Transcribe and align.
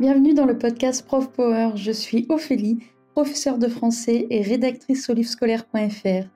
Bienvenue 0.00 0.32
dans 0.32 0.46
le 0.46 0.56
podcast 0.56 1.04
Prof 1.04 1.28
Power. 1.32 1.72
Je 1.74 1.90
suis 1.90 2.24
Ophélie, 2.28 2.78
professeure 3.14 3.58
de 3.58 3.66
français 3.66 4.28
et 4.30 4.42
rédactrice 4.42 5.10
au 5.10 5.12
livrescolaire.fr, 5.12 6.28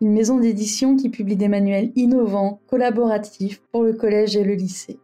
une 0.00 0.12
maison 0.12 0.38
d'édition 0.38 0.94
qui 0.94 1.08
publie 1.08 1.34
des 1.34 1.48
manuels 1.48 1.90
innovants, 1.96 2.60
collaboratifs 2.68 3.62
pour 3.72 3.82
le 3.82 3.94
collège 3.94 4.36
et 4.36 4.44
le 4.44 4.54
lycée. 4.54 5.00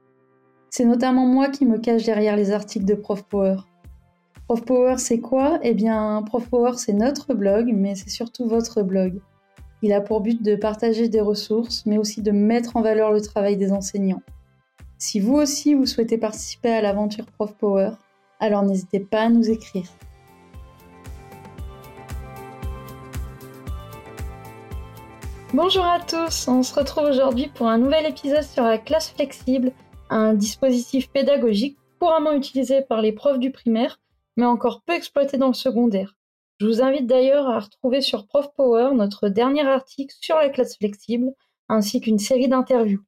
C'est 0.70 0.84
notamment 0.84 1.26
moi 1.26 1.48
qui 1.48 1.66
me 1.66 1.78
cache 1.78 2.04
derrière 2.04 2.36
les 2.36 2.52
articles 2.52 2.84
de 2.84 2.94
Prof 2.94 3.24
Power. 3.24 3.56
Prof 4.46 4.64
Power, 4.64 4.98
c'est 4.98 5.18
quoi? 5.18 5.58
Eh 5.64 5.74
bien, 5.74 6.22
Prof 6.24 6.48
Power, 6.48 6.74
c'est 6.76 6.92
notre 6.92 7.34
blog, 7.34 7.72
mais 7.74 7.96
c'est 7.96 8.10
surtout 8.10 8.46
votre 8.46 8.84
blog. 8.84 9.20
Il 9.82 9.92
a 9.92 10.00
pour 10.00 10.20
but 10.20 10.40
de 10.44 10.54
partager 10.54 11.08
des 11.08 11.20
ressources, 11.20 11.84
mais 11.86 11.98
aussi 11.98 12.22
de 12.22 12.30
mettre 12.30 12.76
en 12.76 12.82
valeur 12.82 13.10
le 13.10 13.20
travail 13.20 13.56
des 13.56 13.72
enseignants. 13.72 14.22
Si 14.98 15.20
vous 15.20 15.34
aussi 15.34 15.74
vous 15.74 15.84
souhaitez 15.84 16.16
participer 16.16 16.70
à 16.70 16.80
l'aventure 16.80 17.26
Prof 17.26 17.54
Power, 17.58 17.90
alors 18.40 18.62
n'hésitez 18.62 19.00
pas 19.00 19.22
à 19.22 19.28
nous 19.28 19.50
écrire. 19.50 19.84
Bonjour 25.52 25.84
à 25.84 26.00
tous, 26.00 26.48
on 26.48 26.62
se 26.62 26.74
retrouve 26.74 27.04
aujourd'hui 27.04 27.48
pour 27.48 27.68
un 27.68 27.76
nouvel 27.76 28.06
épisode 28.06 28.42
sur 28.42 28.64
la 28.64 28.78
classe 28.78 29.10
flexible, 29.10 29.72
un 30.08 30.32
dispositif 30.32 31.10
pédagogique 31.10 31.76
couramment 32.00 32.32
utilisé 32.32 32.80
par 32.80 33.02
les 33.02 33.12
profs 33.12 33.38
du 33.38 33.50
primaire, 33.50 34.00
mais 34.38 34.46
encore 34.46 34.80
peu 34.86 34.94
exploité 34.94 35.36
dans 35.36 35.48
le 35.48 35.54
secondaire. 35.54 36.16
Je 36.58 36.66
vous 36.66 36.80
invite 36.80 37.06
d'ailleurs 37.06 37.48
à 37.50 37.60
retrouver 37.60 38.00
sur 38.00 38.26
Prof 38.26 38.48
Power 38.56 38.94
notre 38.94 39.28
dernier 39.28 39.66
article 39.66 40.14
sur 40.22 40.36
la 40.36 40.48
classe 40.48 40.78
flexible, 40.78 41.34
ainsi 41.68 42.00
qu'une 42.00 42.18
série 42.18 42.48
d'interviews. 42.48 43.02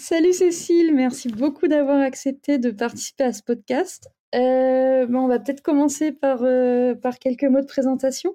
Salut 0.00 0.32
Cécile, 0.32 0.94
merci 0.94 1.28
beaucoup 1.28 1.68
d'avoir 1.68 2.00
accepté 2.00 2.56
de 2.56 2.70
participer 2.70 3.24
à 3.24 3.34
ce 3.34 3.42
podcast. 3.42 4.08
Euh, 4.34 5.04
bon, 5.04 5.18
on 5.18 5.28
va 5.28 5.38
peut-être 5.38 5.60
commencer 5.60 6.10
par, 6.10 6.42
euh, 6.42 6.94
par 6.94 7.18
quelques 7.18 7.44
mots 7.44 7.60
de 7.60 7.66
présentation. 7.66 8.34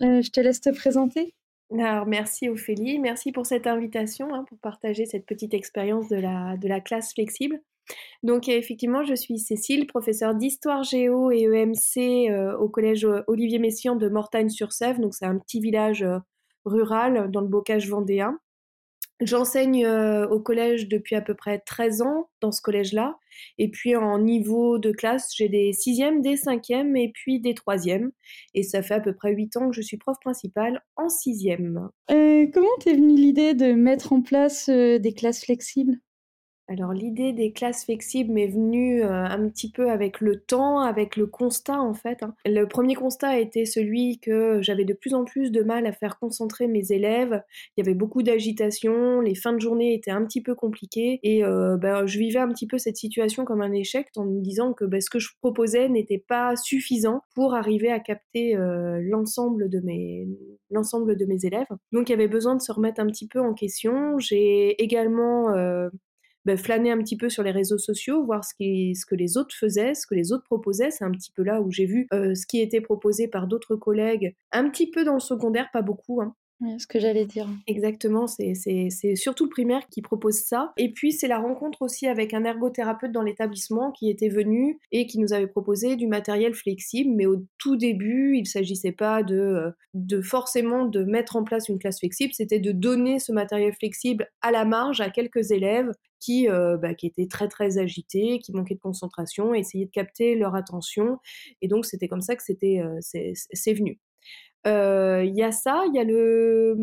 Euh, 0.00 0.22
je 0.22 0.30
te 0.30 0.40
laisse 0.40 0.62
te 0.62 0.70
présenter. 0.70 1.34
Alors, 1.78 2.06
merci 2.06 2.48
Ophélie, 2.48 2.98
merci 2.98 3.32
pour 3.32 3.44
cette 3.44 3.66
invitation, 3.66 4.34
hein, 4.34 4.46
pour 4.48 4.56
partager 4.60 5.04
cette 5.04 5.26
petite 5.26 5.52
expérience 5.52 6.08
de 6.08 6.16
la, 6.16 6.56
de 6.56 6.68
la 6.68 6.80
classe 6.80 7.12
flexible. 7.12 7.60
Donc 8.22 8.48
effectivement, 8.48 9.04
je 9.04 9.14
suis 9.14 9.38
Cécile, 9.38 9.86
professeure 9.86 10.34
d'histoire 10.34 10.84
géo 10.84 11.30
et 11.30 11.42
EMC 11.42 12.32
au 12.58 12.70
collège 12.70 13.06
Olivier 13.26 13.58
Messiaen 13.58 13.96
de 13.96 14.08
Mortagne-sur-Sèvre. 14.08 15.00
Donc 15.00 15.12
c'est 15.12 15.26
un 15.26 15.38
petit 15.38 15.60
village 15.60 16.02
rural 16.64 17.30
dans 17.30 17.42
le 17.42 17.48
bocage 17.48 17.90
vendéen. 17.90 18.38
J'enseigne 19.20 19.86
euh, 19.86 20.26
au 20.28 20.40
collège 20.40 20.88
depuis 20.88 21.14
à 21.14 21.20
peu 21.20 21.34
près 21.34 21.60
13 21.60 22.02
ans 22.02 22.28
dans 22.40 22.50
ce 22.50 22.60
collège-là. 22.60 23.16
Et 23.58 23.70
puis 23.70 23.94
en 23.94 24.18
niveau 24.18 24.78
de 24.78 24.90
classe, 24.90 25.32
j'ai 25.36 25.48
des 25.48 25.72
sixièmes, 25.72 26.20
des 26.20 26.36
cinquièmes 26.36 26.96
et 26.96 27.12
puis 27.14 27.40
des 27.40 27.54
troisièmes. 27.54 28.10
Et 28.54 28.62
ça 28.62 28.82
fait 28.82 28.94
à 28.94 29.00
peu 29.00 29.14
près 29.14 29.32
8 29.32 29.56
ans 29.56 29.70
que 29.70 29.76
je 29.76 29.82
suis 29.82 29.98
prof 29.98 30.16
principale 30.20 30.82
en 30.96 31.08
sixième. 31.08 31.88
Euh, 32.10 32.46
comment 32.52 32.66
t'es 32.80 32.94
venue 32.94 33.14
l'idée 33.14 33.54
de 33.54 33.72
mettre 33.72 34.12
en 34.12 34.20
place 34.20 34.68
euh, 34.68 34.98
des 34.98 35.12
classes 35.12 35.44
flexibles? 35.44 35.98
Alors 36.66 36.94
l'idée 36.94 37.32
des 37.32 37.52
classes 37.52 37.84
flexibles 37.84 38.32
m'est 38.32 38.46
venue 38.46 39.02
euh, 39.02 39.10
un 39.10 39.48
petit 39.48 39.70
peu 39.70 39.90
avec 39.90 40.20
le 40.20 40.40
temps, 40.40 40.80
avec 40.80 41.16
le 41.16 41.26
constat 41.26 41.78
en 41.78 41.92
fait. 41.92 42.22
Hein. 42.22 42.34
Le 42.46 42.64
premier 42.64 42.94
constat 42.94 43.38
été 43.38 43.66
celui 43.66 44.18
que 44.18 44.62
j'avais 44.62 44.84
de 44.84 44.94
plus 44.94 45.14
en 45.14 45.24
plus 45.24 45.52
de 45.52 45.62
mal 45.62 45.86
à 45.86 45.92
faire 45.92 46.18
concentrer 46.18 46.66
mes 46.66 46.90
élèves. 46.90 47.42
Il 47.76 47.84
y 47.84 47.86
avait 47.86 47.94
beaucoup 47.94 48.22
d'agitation, 48.22 49.20
les 49.20 49.34
fins 49.34 49.52
de 49.52 49.60
journée 49.60 49.94
étaient 49.94 50.10
un 50.10 50.24
petit 50.24 50.42
peu 50.42 50.54
compliquées 50.54 51.20
et 51.22 51.44
euh, 51.44 51.76
ben, 51.76 52.06
je 52.06 52.18
vivais 52.18 52.38
un 52.38 52.48
petit 52.48 52.66
peu 52.66 52.78
cette 52.78 52.96
situation 52.96 53.44
comme 53.44 53.60
un 53.60 53.72
échec 53.72 54.08
en 54.16 54.24
me 54.24 54.40
disant 54.40 54.72
que 54.72 54.84
ben, 54.86 55.00
ce 55.00 55.10
que 55.10 55.18
je 55.18 55.30
proposais 55.40 55.88
n'était 55.88 56.24
pas 56.26 56.56
suffisant 56.56 57.20
pour 57.34 57.54
arriver 57.54 57.90
à 57.90 58.00
capter 58.00 58.56
euh, 58.56 59.00
l'ensemble 59.02 59.68
de 59.68 59.80
mes 59.80 60.26
l'ensemble 60.70 61.16
de 61.16 61.26
mes 61.26 61.44
élèves. 61.44 61.66
Donc 61.92 62.08
il 62.08 62.12
y 62.12 62.14
avait 62.14 62.26
besoin 62.26 62.56
de 62.56 62.62
se 62.62 62.72
remettre 62.72 63.00
un 63.00 63.06
petit 63.06 63.28
peu 63.28 63.40
en 63.40 63.52
question. 63.52 64.18
J'ai 64.18 64.82
également 64.82 65.54
bah, 66.44 66.56
flâner 66.56 66.90
un 66.90 66.98
petit 66.98 67.16
peu 67.16 67.28
sur 67.28 67.42
les 67.42 67.50
réseaux 67.50 67.78
sociaux, 67.78 68.24
voir 68.24 68.44
ce, 68.44 68.54
que 68.54 69.14
les 69.14 69.36
autres 69.36 69.54
faisaient, 69.54 69.94
ce 69.94 70.06
que 70.06 70.14
les 70.14 70.32
autres 70.32 70.44
proposaient. 70.44 70.90
C'est 70.90 71.04
un 71.04 71.10
petit 71.10 71.32
peu 71.32 71.42
là 71.42 71.60
où 71.60 71.70
j'ai 71.70 71.86
vu 71.86 72.06
euh, 72.12 72.34
ce 72.34 72.46
qui 72.46 72.60
était 72.60 72.80
proposé 72.80 73.28
par 73.28 73.46
d'autres 73.46 73.76
collègues, 73.76 74.34
un 74.52 74.68
petit 74.68 74.90
peu 74.90 75.04
dans 75.04 75.14
le 75.14 75.20
secondaire, 75.20 75.68
pas 75.72 75.82
beaucoup, 75.82 76.20
hein, 76.20 76.34
ce 76.78 76.86
que 76.86 76.98
j'allais 76.98 77.24
dire. 77.24 77.48
Exactement, 77.66 78.26
c'est 78.26 78.54
surtout 79.16 79.44
le 79.44 79.50
primaire 79.50 79.86
qui 79.90 80.02
propose 80.02 80.36
ça. 80.36 80.72
Et 80.76 80.92
puis 80.92 81.12
c'est 81.12 81.28
la 81.28 81.38
rencontre 81.38 81.82
aussi 81.82 82.06
avec 82.06 82.34
un 82.34 82.44
ergothérapeute 82.44 83.12
dans 83.12 83.22
l'établissement 83.22 83.92
qui 83.92 84.08
était 84.08 84.28
venu 84.28 84.78
et 84.92 85.06
qui 85.06 85.18
nous 85.18 85.32
avait 85.32 85.46
proposé 85.46 85.96
du 85.96 86.06
matériel 86.06 86.54
flexible. 86.54 87.10
Mais 87.14 87.26
au 87.26 87.44
tout 87.58 87.76
début, 87.76 88.36
il 88.36 88.42
ne 88.42 88.46
s'agissait 88.46 88.92
pas 88.92 89.22
de, 89.22 89.72
de 89.94 90.20
forcément 90.20 90.86
de 90.86 91.04
mettre 91.04 91.36
en 91.36 91.44
place 91.44 91.68
une 91.68 91.78
classe 91.78 91.98
flexible, 91.98 92.32
c'était 92.34 92.60
de 92.60 92.72
donner 92.72 93.18
ce 93.18 93.32
matériel 93.32 93.72
flexible 93.72 94.28
à 94.42 94.50
la 94.50 94.64
marge 94.64 95.00
à 95.00 95.10
quelques 95.10 95.50
élèves 95.50 95.92
qui, 96.20 96.48
euh, 96.48 96.78
bah, 96.78 96.92
étaient 97.02 97.26
très 97.26 97.48
très 97.48 97.78
agités, 97.78 98.38
qui 98.38 98.52
manquaient 98.52 98.74
de 98.74 98.80
concentration, 98.80 99.54
essayer 99.54 99.84
de 99.86 99.90
capter 99.90 100.36
leur 100.36 100.54
attention. 100.54 101.18
Et 101.60 101.68
donc 101.68 101.84
c'était 101.84 102.08
comme 102.08 102.22
ça 102.22 102.34
que 102.34 102.42
c'était 102.42 102.80
euh, 102.80 102.98
c'est 103.00 103.72
venu. 103.74 103.98
Euh, 104.66 105.22
il 105.24 105.36
y 105.36 105.42
a 105.42 105.52
ça, 105.52 105.84
il 105.86 105.94
y 105.94 105.98
a 105.98 106.04
le, 106.04 106.74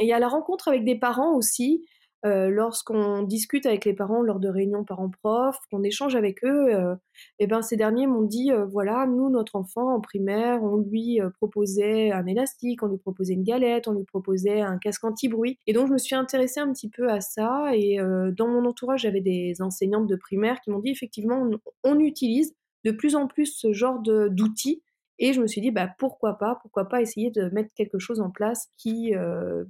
il 0.00 0.06
y 0.06 0.12
a 0.12 0.18
la 0.18 0.28
rencontre 0.28 0.68
avec 0.68 0.84
des 0.84 0.98
parents 0.98 1.34
aussi. 1.34 1.84
Euh, 2.26 2.50
lorsqu'on 2.50 3.22
discute 3.22 3.64
avec 3.64 3.86
les 3.86 3.94
parents 3.94 4.20
lors 4.20 4.40
de 4.40 4.48
réunions 4.50 4.84
parents-prof, 4.84 5.56
qu'on 5.70 5.82
échange 5.82 6.14
avec 6.14 6.44
eux, 6.44 6.68
et 6.68 6.74
euh, 6.74 6.94
eh 7.38 7.46
ben 7.46 7.62
ces 7.62 7.76
derniers 7.76 8.06
m'ont 8.06 8.24
dit 8.24 8.50
voilà, 8.70 9.06
nous 9.06 9.30
notre 9.30 9.56
enfant 9.56 9.94
en 9.94 10.02
primaire, 10.02 10.62
on 10.62 10.76
lui 10.76 11.18
proposait 11.38 12.10
un 12.12 12.26
élastique, 12.26 12.82
on 12.82 12.88
lui 12.88 12.98
proposait 12.98 13.32
une 13.32 13.42
galette, 13.42 13.88
on 13.88 13.94
lui 13.94 14.04
proposait 14.04 14.60
un 14.60 14.76
casque 14.76 15.02
anti-bruit. 15.04 15.58
Et 15.66 15.72
donc 15.72 15.88
je 15.88 15.94
me 15.94 15.98
suis 15.98 16.14
intéressée 16.14 16.60
un 16.60 16.70
petit 16.74 16.90
peu 16.90 17.08
à 17.08 17.22
ça. 17.22 17.70
Et 17.72 17.96
dans 18.36 18.48
mon 18.48 18.66
entourage, 18.66 19.00
j'avais 19.00 19.22
des 19.22 19.54
enseignantes 19.62 20.06
de 20.06 20.16
primaire 20.16 20.60
qui 20.60 20.70
m'ont 20.70 20.80
dit 20.80 20.90
effectivement 20.90 21.40
on, 21.40 21.58
on, 21.84 21.98
utilise 22.00 22.54
de 22.84 22.90
plus 22.90 23.16
en 23.16 23.28
plus 23.28 23.46
ce 23.46 23.72
genre 23.72 23.98
d'outils 23.98 24.82
et 25.20 25.34
je 25.34 25.40
me 25.40 25.46
suis 25.46 25.60
dit, 25.60 25.70
bah, 25.70 25.88
pourquoi 25.98 26.38
pas, 26.38 26.58
pourquoi 26.62 26.88
pas 26.88 27.02
essayer 27.02 27.30
de 27.30 27.50
mettre 27.50 27.72
quelque 27.74 27.98
chose 27.98 28.20
en 28.20 28.30
place 28.30 28.68
qui, 28.78 29.14
euh, 29.14 29.64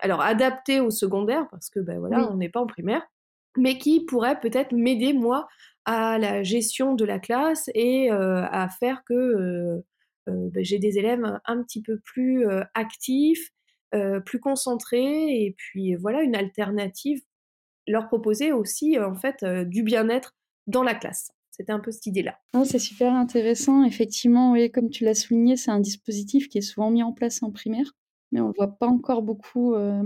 alors 0.00 0.20
adapté 0.20 0.80
au 0.80 0.90
secondaire, 0.90 1.48
parce 1.50 1.70
que 1.70 1.80
ben 1.80 1.98
voilà, 1.98 2.30
on 2.30 2.36
n'est 2.36 2.50
pas 2.50 2.60
en 2.60 2.66
primaire, 2.66 3.02
mais 3.56 3.78
qui 3.78 4.04
pourrait 4.04 4.38
peut-être 4.38 4.72
m'aider 4.72 5.14
moi 5.14 5.48
à 5.86 6.18
la 6.18 6.42
gestion 6.42 6.94
de 6.94 7.06
la 7.06 7.18
classe 7.18 7.70
et 7.74 8.12
euh, 8.12 8.44
à 8.50 8.68
faire 8.68 9.02
que 9.04 9.14
euh, 9.14 9.80
ben, 10.26 10.62
j'ai 10.62 10.78
des 10.78 10.98
élèves 10.98 11.24
un 11.46 11.62
petit 11.62 11.82
peu 11.82 11.98
plus 12.04 12.46
actifs, 12.74 13.50
plus 14.26 14.40
concentrés, 14.40 15.42
et 15.42 15.54
puis 15.56 15.94
voilà 15.94 16.22
une 16.22 16.36
alternative, 16.36 17.20
leur 17.86 18.08
proposer 18.08 18.52
aussi 18.52 18.98
en 18.98 19.14
fait 19.14 19.42
du 19.44 19.82
bien-être 19.82 20.36
dans 20.66 20.82
la 20.82 20.94
classe. 20.94 21.32
C'était 21.52 21.72
un 21.72 21.80
peu 21.80 21.92
cette 21.92 22.06
idée-là. 22.06 22.38
c'est 22.64 22.78
super 22.78 23.12
intéressant. 23.12 23.84
Effectivement, 23.84 24.52
oui, 24.52 24.70
comme 24.70 24.88
tu 24.88 25.04
l'as 25.04 25.14
souligné, 25.14 25.56
c'est 25.56 25.70
un 25.70 25.80
dispositif 25.80 26.48
qui 26.48 26.58
est 26.58 26.62
souvent 26.62 26.90
mis 26.90 27.02
en 27.02 27.12
place 27.12 27.42
en 27.42 27.50
primaire, 27.50 27.92
mais 28.32 28.40
on 28.40 28.44
ne 28.44 28.48
le 28.48 28.54
voit 28.56 28.78
pas 28.78 28.86
encore 28.86 29.20
beaucoup 29.20 29.74
euh, 29.74 30.02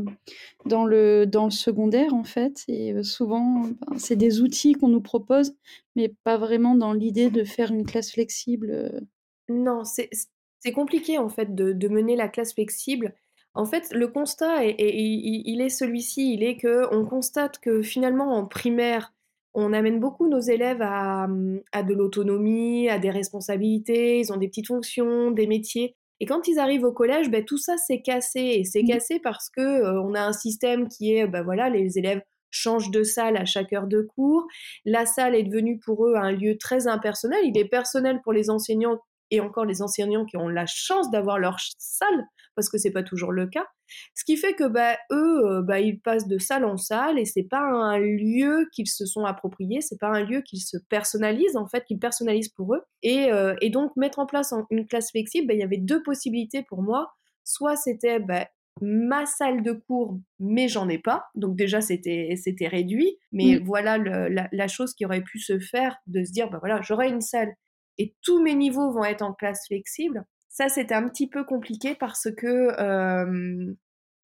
dans, 0.65 0.85
le, 0.85 1.25
dans 1.25 1.45
le 1.45 1.53
secondaire, 1.53 2.13
en 2.15 2.25
fait. 2.25 2.65
Et 2.67 2.93
euh, 2.93 3.05
souvent, 3.05 3.61
ben, 3.61 3.99
c'est 3.99 4.17
des 4.17 4.43
outils 4.43 4.73
qu'on 4.73 4.89
nous 4.89 5.01
propose, 5.01 5.55
mais 5.95 6.13
pas 6.25 6.37
vraiment 6.37 6.75
dans 6.75 6.93
l'idée 6.93 7.31
de 7.31 7.45
faire 7.45 7.71
une 7.71 7.87
classe 7.87 8.11
flexible. 8.11 8.71
Euh. 8.73 9.01
Non, 9.49 9.85
c'est 9.85 10.73
compliqué, 10.75 11.17
en 11.19 11.29
fait, 11.29 11.55
de, 11.55 11.89
mener 11.89 12.17
la 12.17 12.29
classe 12.29 12.55
flexible. 12.55 13.15
En 13.55 13.65
fait, 13.65 13.93
le 13.93 14.09
constat, 14.09 14.65
il 14.65 15.61
est 15.61 15.69
celui-ci, 15.69 16.35
il 16.35 16.43
est 16.43 16.57
que 16.57 16.93
on 16.93 17.07
constate 17.07 17.61
que 17.61 17.81
finalement 17.81 18.37
en 18.37 18.45
primaire, 18.45 19.15
on 19.59 19.73
amène 19.73 20.01
beaucoup 20.01 20.29
nos 20.29 20.39
élèves 20.39 20.83
à, 20.83 21.27
de 21.27 21.95
l'autonomie, 21.95 22.91
à 22.91 22.99
des 22.99 23.11
responsabilités, 23.11 24.21
ils 24.21 24.31
ont 24.33 24.37
des 24.37 24.49
petites 24.49 24.67
fonctions, 24.67 25.31
des 25.31 25.47
métiers. 25.47 25.97
Et 26.21 26.27
quand 26.27 26.47
ils 26.47 26.59
arrivent 26.59 26.85
au 26.85 26.93
collège, 26.93 27.31
ben, 27.31 27.43
tout 27.43 27.57
ça 27.57 27.79
s'est 27.79 28.03
cassé. 28.03 28.41
Et 28.41 28.65
c'est 28.65 28.83
mmh. 28.83 28.89
cassé 28.89 29.19
parce 29.19 29.49
que 29.49 29.61
euh, 29.61 30.03
on 30.03 30.15
a 30.15 30.21
un 30.21 30.33
système 30.33 30.89
qui 30.89 31.15
est, 31.15 31.27
ben 31.27 31.43
voilà, 31.43 31.71
les 31.71 31.99
élèves 31.99 32.21
changent 32.51 32.91
de 32.91 33.03
salle 33.03 33.37
à 33.37 33.47
chaque 33.47 33.73
heure 33.73 33.87
de 33.87 34.03
cours. 34.03 34.47
La 34.85 35.07
salle 35.07 35.35
est 35.35 35.43
devenue 35.43 35.79
pour 35.79 36.07
eux 36.07 36.17
un 36.17 36.33
lieu 36.33 36.59
très 36.59 36.87
impersonnel. 36.87 37.41
Il 37.45 37.59
est 37.59 37.69
personnel 37.69 38.21
pour 38.23 38.35
les 38.35 38.51
enseignants 38.51 38.99
et 39.31 39.41
encore 39.41 39.65
les 39.65 39.83
enseignants 39.83 40.25
qui 40.25 40.37
ont 40.37 40.49
la 40.49 40.67
chance 40.67 41.11
d'avoir 41.11 41.39
leur 41.39 41.57
salle, 41.79 42.27
parce 42.55 42.69
que 42.69 42.79
c'est 42.79 42.91
pas 42.91 43.03
toujours 43.03 43.33
le 43.33 43.47
cas. 43.47 43.67
Ce 44.15 44.25
qui 44.25 44.37
fait 44.37 44.55
que 44.55 44.67
bah, 44.67 44.97
eux, 45.13 45.47
euh, 45.47 45.63
bah, 45.63 45.81
ils 45.81 46.01
passent 46.01 46.27
de 46.27 46.39
salle 46.39 46.65
en 46.65 46.77
salle 46.77 47.19
et 47.19 47.25
c'est 47.25 47.45
pas 47.45 47.61
un 47.61 47.99
lieu 47.99 48.69
qu'ils 48.73 48.89
se 48.89 49.07
sont 49.07 49.25
appropriés, 49.25 49.81
c'est 49.81 49.99
pas 49.99 50.09
un 50.09 50.25
lieu 50.25 50.41
qu'ils 50.41 50.61
se 50.61 50.77
personnalisent 50.89 51.57
en 51.57 51.69
fait, 51.69 51.85
qu'ils 51.85 51.99
personnalisent 51.99 52.49
pour 52.49 52.75
eux. 52.75 52.83
Et, 53.03 53.33
euh, 53.33 53.55
et 53.61 53.71
donc 53.71 53.93
mettre 53.97 54.19
en 54.19 54.27
place 54.27 54.53
une 54.71 54.87
classe 54.87 55.11
flexible, 55.11 55.49
bah, 55.49 55.55
il 55.55 55.61
y 55.61 55.65
avait 55.65 55.79
deux 55.79 56.03
possibilités 56.03 56.65
pour 56.69 56.83
moi. 56.83 57.13
Soit 57.45 57.77
c'était 57.77 58.19
bah, 58.19 58.47
ma 58.81 59.25
salle 59.25 59.63
de 59.63 59.73
cours, 59.73 60.19
mais 60.39 60.69
j'en 60.69 60.89
ai 60.89 60.99
pas. 60.99 61.27
Donc 61.35 61.57
déjà, 61.57 61.81
c'était 61.81 62.37
réduit. 62.63 63.19
Mais 63.33 63.59
mm. 63.59 63.65
voilà 63.65 63.99
la, 63.99 64.69
chose 64.69 64.95
qui 64.95 65.05
aurait 65.05 65.23
pu 65.23 65.39
se 65.39 65.59
faire, 65.59 65.97
de 66.07 66.25
se 66.25 66.33
dire, 66.33 66.51
bah 66.51 66.59
voilà, 66.61 66.81
j'aurai 66.83 67.09
une 67.09 67.21
salle 67.21 67.55
et 67.99 68.15
tous 68.23 68.43
mes 68.43 68.55
niveaux 68.55 68.93
vont 68.93 69.05
être 69.05 69.23
en 69.23 69.33
classe 69.33 69.67
flexible. 69.67 70.25
Ça, 70.49 70.69
c'était 70.69 70.95
un 70.95 71.09
petit 71.09 71.29
peu 71.29 71.45
compliqué 71.45 71.95
parce 71.95 72.29
que 72.35 72.81
euh, 72.81 73.75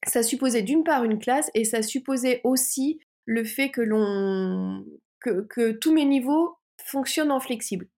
ça 0.07 0.23
supposait 0.23 0.63
d'une 0.63 0.85
part 0.85 1.05
une 1.05 1.19
classe 1.19 1.51
et 1.55 1.65
ça 1.65 1.83
supposait 1.83 2.41
aussi 2.45 3.01
le 3.27 3.45
fait 3.45 3.71
que 3.71 3.83
l'on 3.83 4.85
que, 5.21 5.73
tous 5.73 5.93
mes 5.93 6.05
niveaux 6.05 6.57
fonctionnent 6.85 7.31
en 7.31 7.41
flexible. 7.41 7.89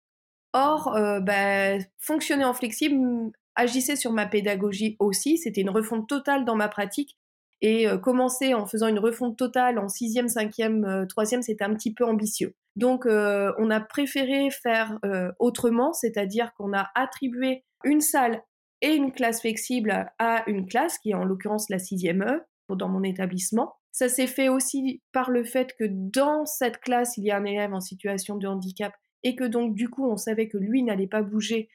Or, 0.53 0.95
euh, 0.95 1.21
bah, 1.21 1.79
fonctionner 1.99 2.45
en 2.45 2.55
flexible 2.55 3.33
agissait 3.55 3.97
sur 3.97 4.13
ma 4.13 4.27
pédagogie 4.27 4.97
aussi. 4.99 5.39
C'était 5.39 5.63
une 5.63 5.71
refonte 5.71 6.09
totale 6.09 6.45
dans 6.45 6.57
ma 6.57 6.69
pratique. 6.69 7.17
Et 7.61 7.89
euh, 7.89 7.99
commencer 7.99 8.55
en 8.55 8.67
faisant 8.67 8.89
une 8.89 8.99
refonte 8.99 9.39
totale 9.39 9.79
en 9.79 9.89
sixième, 9.89 10.29
cinquième, 10.29 10.85
euh, 10.85 11.07
troisième, 11.07 11.43
c'était 11.43 11.65
un 11.65 11.75
petit 11.75 11.95
peu 11.95 12.05
ambitieux. 12.05 12.55
Donc, 12.77 13.07
on 13.07 13.71
a 13.71 13.81
préféré 13.81 14.51
faire 14.51 14.99
autrement, 15.39 15.93
c'est-à-dire 15.93 16.53
qu'on 16.55 16.73
a 16.73 16.91
attribué 16.97 17.63
une 17.85 18.01
salle 18.01 18.43
et 18.81 18.95
une 18.95 19.13
classe 19.13 19.43
flexible 19.43 20.11
à 20.19 20.43
une 20.51 20.67
classe, 20.67 20.99
qui 20.99 21.11
est 21.11 21.15
en 21.15 21.25
l'occurrence 21.25 21.71
la 21.71 21.79
sixième 21.79 22.23
E, 22.23 22.43
dans 22.75 22.89
mon 22.89 23.05
établissement. 23.05 23.77
Ça 23.93 24.09
s'est 24.09 24.27
fait 24.27 24.49
aussi 24.49 25.03
par 25.13 25.31
le 25.31 25.45
fait 25.45 25.77
que 25.79 25.85
dans 25.89 26.47
cette 26.47 26.79
classe, 26.79 27.17
il 27.17 27.25
y 27.25 27.31
a 27.31 27.37
un 27.37 27.45
élève 27.45 27.73
en 27.73 27.81
situation 27.81 28.37
de 28.37 28.49
handicap 28.49 28.93
et 29.23 29.37
que 29.37 29.45
donc 29.45 29.75
du 29.75 29.89
coup, 29.89 30.11
on 30.11 30.17
savait 30.17 30.49
que 30.49 30.59
lui 30.59 30.83
n'allait 30.83 31.07
pas 31.07 31.23
bouger. 31.23 31.69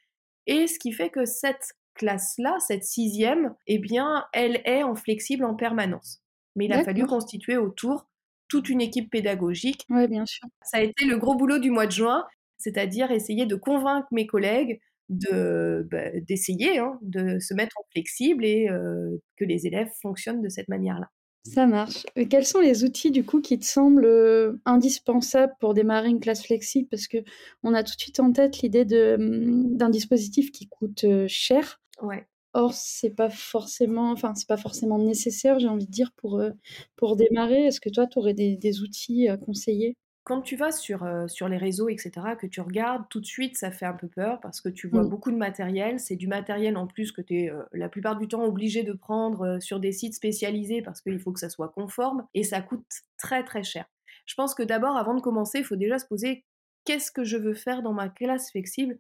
Et 0.46 0.68
ce 0.68 0.80
qui 0.80 0.92
fait 0.92 1.10
que 1.10 1.26
cette 1.26 1.76
classe-là, 2.00 2.58
cette 2.60 2.84
sixième, 2.84 3.54
eh 3.68 3.78
bien, 3.78 4.26
elle 4.34 4.62
est 4.66 4.84
en 4.84 4.96
flexible 4.96 5.46
en 5.46 5.54
permanence. 5.54 6.22
Mais 6.56 6.66
il 6.66 6.74
a 6.74 6.84
fallu 6.84 7.06
constituer 7.06 7.58
autour 7.58 8.08
toute 8.48 8.70
une 8.70 8.82
équipe 8.82 9.12
pédagogique. 9.12 9.86
Oui, 9.90 10.08
bien 10.08 10.26
sûr. 10.26 10.48
Ça 10.64 10.78
a 10.78 10.82
été 10.82 11.06
le 11.06 11.18
gros 11.18 11.36
boulot 11.36 11.60
du 11.60 11.70
mois 11.70 11.86
de 11.86 11.92
juin, 11.92 12.26
c'est-à-dire 12.58 13.12
essayer 13.12 13.46
de 13.46 13.56
convaincre 13.56 14.08
mes 14.12 14.26
collègues 14.26 14.82
de 15.10 15.88
bah, 15.90 16.10
d'essayer 16.28 16.78
hein, 16.80 16.98
de 17.02 17.40
se 17.40 17.54
mettre 17.54 17.76
en 17.80 17.84
flexible 17.92 18.46
et 18.46 18.70
euh, 18.70 19.18
que 19.38 19.46
les 19.46 19.68
élèves 19.68 19.90
fonctionnent 20.02 20.42
de 20.42 20.50
cette 20.50 20.68
manière-là. 20.68 21.10
Ça 21.46 21.66
marche. 21.66 22.06
quels 22.30 22.46
sont 22.46 22.60
les 22.60 22.84
outils 22.84 23.12
du 23.12 23.24
coup 23.24 23.42
qui 23.42 23.58
te 23.58 23.66
semblent 23.66 24.06
euh, 24.06 24.62
indispensables 24.66 25.54
pour 25.60 25.74
démarrer 25.74 26.10
une 26.10 26.20
classe 26.20 26.46
flexible? 26.46 26.88
Parce 26.90 27.08
que 27.08 27.18
on 27.64 27.74
a 27.74 27.84
tout 27.84 27.96
de 27.96 28.02
suite 28.02 28.20
en 28.20 28.32
tête 28.32 28.60
l'idée 28.60 28.86
hum, 29.18 29.76
d'un 29.76 29.90
dispositif 29.90 30.52
qui 30.52 30.68
coûte 30.68 31.06
euh, 31.06 31.26
cher. 31.28 31.82
Ouais. 32.02 32.28
Or, 32.54 32.74
c'est 32.74 33.12
pas 33.12 33.30
forcément, 33.30 34.12
enfin, 34.12 34.34
c'est 34.36 34.48
pas 34.48 34.58
forcément 34.58 34.98
nécessaire, 34.98 35.60
j'ai 35.60 35.68
envie 35.68 35.86
de 35.86 35.92
dire, 35.92 36.12
pour, 36.18 36.40
euh, 36.40 36.52
pour 36.96 37.16
démarrer. 37.16 37.66
Est-ce 37.66 37.80
que 37.80 37.90
toi, 37.90 38.08
tu 38.08 38.18
aurais 38.18 38.34
des, 38.34 38.58
des 38.58 38.82
outils 38.82 39.28
à 39.28 39.38
conseiller? 39.38 39.96
Quand 40.30 40.42
tu 40.42 40.56
vas 40.56 40.72
sur, 40.72 41.06
euh, 41.06 41.28
sur 41.28 41.48
les 41.48 41.58
réseaux, 41.58 41.90
etc., 41.90 42.12
que 42.40 42.46
tu 42.46 42.62
regardes, 42.62 43.04
tout 43.10 43.20
de 43.20 43.26
suite, 43.26 43.58
ça 43.58 43.72
fait 43.72 43.88
un 43.88 43.96
peu 43.96 44.08
peur 44.08 44.40
parce 44.42 44.62
que 44.62 44.70
tu 44.70 44.88
vois 44.88 45.02
mmh. 45.02 45.10
beaucoup 45.10 45.32
de 45.32 45.38
matériel. 45.38 46.00
C'est 46.00 46.16
du 46.16 46.28
matériel 46.28 46.78
en 46.78 46.86
plus 46.86 47.12
que 47.12 47.22
tu 47.22 47.42
es 47.42 47.50
euh, 47.50 47.64
la 47.74 47.90
plupart 47.90 48.16
du 48.16 48.28
temps 48.28 48.44
obligé 48.44 48.84
de 48.84 48.94
prendre 48.94 49.42
euh, 49.42 49.60
sur 49.60 49.80
des 49.80 49.92
sites 49.92 50.14
spécialisés 50.14 50.84
parce 50.84 51.02
qu'il 51.02 51.18
faut 51.20 51.32
que 51.32 51.40
ça 51.40 51.50
soit 51.50 51.70
conforme 51.70 52.28
et 52.36 52.44
ça 52.44 52.62
coûte 52.62 52.86
très 53.18 53.44
très 53.44 53.64
cher. 53.64 53.86
Je 54.28 54.36
pense 54.36 54.54
que 54.54 54.62
d'abord, 54.62 54.98
avant 54.98 55.16
de 55.16 55.22
commencer, 55.22 55.60
il 55.60 55.66
faut 55.66 55.76
déjà 55.76 55.98
se 55.98 56.06
poser 56.06 56.46
qu'est-ce 56.86 57.12
que 57.12 57.24
je 57.24 57.38
veux 57.38 57.56
faire 57.56 57.82
dans 57.82 57.94
ma 57.94 58.10
classe 58.10 58.52
flexible, 58.52 59.00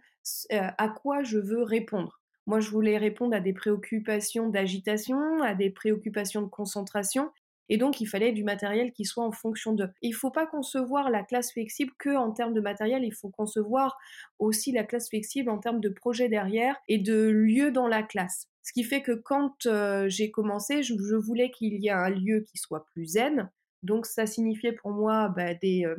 à 0.50 0.90
quoi 0.90 1.22
je 1.22 1.38
veux 1.38 1.62
répondre. 1.62 2.19
Moi, 2.50 2.62
je 2.62 2.72
voulais 2.72 2.98
répondre 2.98 3.36
à 3.36 3.40
des 3.40 3.54
préoccupations 3.54 4.50
d'agitation, 4.50 5.44
à 5.44 5.54
des 5.54 5.70
préoccupations 5.70 6.42
de 6.42 6.48
concentration, 6.48 7.30
et 7.70 7.78
donc, 7.78 8.02
il 8.02 8.08
fallait 8.08 8.32
du 8.32 8.44
matériel 8.44 8.92
qui 8.92 9.06
soit 9.06 9.24
en 9.24 9.32
fonction 9.32 9.74
de. 9.74 9.88
Il 10.02 10.10
ne 10.10 10.16
faut 10.16 10.32
pas 10.32 10.48
concevoir 10.48 11.12
la 11.12 11.22
classe 11.22 11.52
flexible 11.52 11.92
que 12.00 12.16
en 12.18 12.32
termes 12.32 12.54
de 12.54 12.60
matériel, 12.60 13.04
il 13.04 13.14
faut 13.14 13.30
concevoir 13.30 14.00
aussi 14.40 14.72
la 14.72 14.84
classe 14.84 15.10
flexible 15.10 15.52
en 15.52 15.60
termes 15.60 15.80
de 15.80 15.90
projet 15.90 16.28
derrière 16.28 16.76
et 16.88 16.98
de 16.98 17.30
lieu 17.30 17.72
dans 17.72 17.88
la 17.88 18.02
classe. 18.02 18.48
Ce 18.64 18.74
qui 18.74 18.84
fait 18.84 19.04
que 19.04 19.12
quand 19.12 19.68
euh, 19.68 20.10
j'ai 20.10 20.32
commencé, 20.32 20.82
je, 20.82 20.96
voulais 21.16 21.52
qu'il 21.52 21.76
y 21.76 21.90
ait 21.90 21.92
un 21.92 22.10
lieu 22.10 22.44
qui 22.50 22.58
soit 22.58 22.88
plus 22.96 23.06
zen. 23.06 23.52
Donc, 23.84 24.08
ça 24.08 24.26
signifiait 24.26 24.74
pour 24.74 24.90
moi 24.90 25.30
bah, 25.30 25.54
des, 25.54 25.86
euh, 25.86 25.96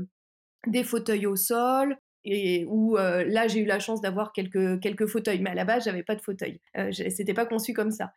des 0.67 0.82
fauteuils 0.82 1.26
au 1.26 1.37
sol, 1.37 1.96
et 2.25 2.64
où 2.69 2.99
euh, 2.99 3.25
là 3.26 3.49
j'ai 3.49 3.61
eu 3.61 3.64
la 3.64 3.78
chance 3.78 4.00
d'avoir 4.00 4.32
quelques 4.32 4.81
quelques 4.81 5.06
fauteuils 5.06 5.40
mais 5.40 5.50
à 5.50 5.55
la 5.55 5.64
base 5.64 5.84
j'avais 5.84 6.02
pas 6.02 6.14
de 6.14 6.20
fauteuil 6.20 6.61
euh, 6.76 6.90
c'était 6.93 7.34
pas 7.34 7.46
conçu 7.46 7.72
comme 7.72 7.90
ça 7.90 8.12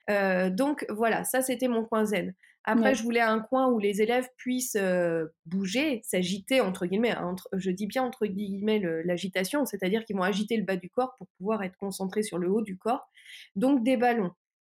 donc 0.49 0.85
voilà 0.89 1.23
ça 1.23 1.41
c'était 1.41 1.67
mon 1.67 1.85
coin 1.85 2.05
zen 2.05 2.33
après, 2.65 2.95
je 2.95 3.03
voulais 3.03 3.19
un 3.19 3.39
coin 3.39 3.67
où 3.67 3.77
les 3.77 4.01
élèves 4.01 4.29
puissent 4.37 4.77
euh, 4.79 5.25
bouger, 5.45 6.01
s'agiter, 6.03 6.61
entre 6.61 6.85
guillemets. 6.85 7.15
Entre, 7.15 7.49
je 7.53 7.69
dis 7.71 7.87
bien 7.87 8.03
entre 8.03 8.25
guillemets 8.25 8.79
l'agitation, 9.03 9.65
c'est-à-dire 9.65 10.05
qu'ils 10.05 10.15
vont 10.15 10.23
agiter 10.23 10.55
le 10.55 10.63
bas 10.63 10.77
du 10.77 10.89
corps 10.89 11.15
pour 11.17 11.27
pouvoir 11.37 11.63
être 11.63 11.75
concentrés 11.77 12.23
sur 12.23 12.37
le 12.37 12.49
haut 12.49 12.61
du 12.61 12.77
corps. 12.77 13.09
Donc, 13.55 13.83
des 13.83 13.97
ballons. 13.97 14.31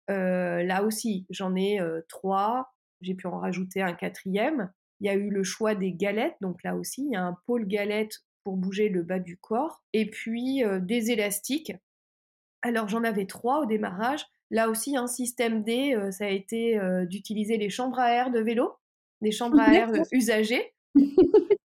Euh, 0.10 0.64
là 0.64 0.84
aussi, 0.84 1.26
j'en 1.30 1.56
ai 1.56 1.82
euh, 1.82 2.02
trois. 2.08 2.74
J'ai 3.02 3.14
pu 3.14 3.28
en 3.28 3.40
rajouter 3.40 3.82
un 3.82 3.94
quatrième. 3.94 4.72
Il 5.02 5.08
y 5.08 5.10
a 5.10 5.16
eu 5.16 5.30
le 5.30 5.44
choix 5.44 5.76
des 5.76 5.92
galettes. 5.92 6.36
Donc, 6.40 6.64
là 6.64 6.78
aussi, 6.78 7.04
il 7.04 7.12
y 7.12 7.18
a 7.18 7.24
un 7.24 7.38
pôle 7.46 7.68
galette 7.68 8.20
pour 8.44 8.58
bouger 8.58 8.90
le 8.90 9.04
bas 9.04 9.20
du 9.20 9.38
corps. 9.38 9.84
Et 9.94 10.10
puis, 10.10 10.64
des 10.82 11.12
élastiques. 11.12 11.74
Alors, 12.62 12.88
j'en 12.88 13.04
avais 13.04 13.26
trois 13.26 13.62
au 13.62 13.66
démarrage. 13.66 14.26
Là 14.52 14.70
aussi, 14.70 14.98
un 14.98 15.08
système 15.08 15.64
D, 15.64 15.96
euh, 15.96 16.12
ça 16.12 16.26
a 16.26 16.30
été 16.30 16.80
d'utiliser 17.08 17.58
les 17.58 17.70
chambres 17.70 18.00
à 18.00 18.12
air 18.12 18.32
de 18.32 18.40
vélo, 18.40 18.74
des 19.22 19.32
chambres 19.32 19.60
à 19.60 19.74
air 19.74 19.90
usagées. 20.12 20.74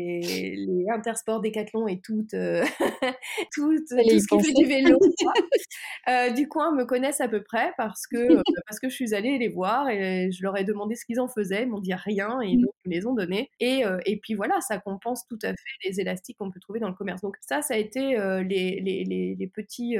Et 0.00 0.54
les 0.56 0.86
intersports 0.92 1.40
Décathlon 1.40 1.86
et 1.86 2.00
toutes, 2.00 2.30
tout, 3.54 3.76
tout 3.76 3.86
ce 3.88 4.26
qui 4.26 4.44
fait 4.44 4.52
du 4.52 4.64
vélo 4.64 4.98
du 6.36 6.48
coin 6.48 6.74
me 6.74 6.84
connaissent 6.84 7.20
à 7.20 7.28
peu 7.28 7.42
près 7.42 7.72
parce 7.76 8.06
que, 8.06 8.16
parce 8.66 8.80
que 8.80 8.88
je 8.88 8.94
suis 8.94 9.14
allée 9.14 9.38
les 9.38 9.48
voir 9.48 9.88
et 9.88 10.30
je 10.32 10.42
leur 10.42 10.56
ai 10.56 10.64
demandé 10.64 10.96
ce 10.96 11.04
qu'ils 11.04 11.20
en 11.20 11.28
faisaient. 11.28 11.62
Ils 11.62 11.68
m'ont 11.68 11.80
dit 11.80 11.94
rien 11.94 12.40
et 12.40 12.56
mmh. 12.56 12.60
donc 12.60 12.72
ils 12.84 12.88
me 12.88 12.94
les 12.94 13.06
ont 13.06 13.14
donnés. 13.14 13.50
Et, 13.60 13.82
et 14.06 14.16
puis 14.18 14.34
voilà, 14.34 14.60
ça 14.60 14.78
compense 14.78 15.26
tout 15.26 15.38
à 15.42 15.48
fait 15.48 15.88
les 15.88 16.00
élastiques 16.00 16.38
qu'on 16.38 16.50
peut 16.50 16.60
trouver 16.60 16.80
dans 16.80 16.88
le 16.88 16.94
commerce. 16.94 17.20
Donc 17.20 17.36
ça, 17.40 17.62
ça 17.62 17.74
a 17.74 17.76
été 17.76 18.00
les, 18.00 18.80
les, 18.80 19.04
les, 19.04 19.36
les, 19.38 19.46
petits 19.46 19.96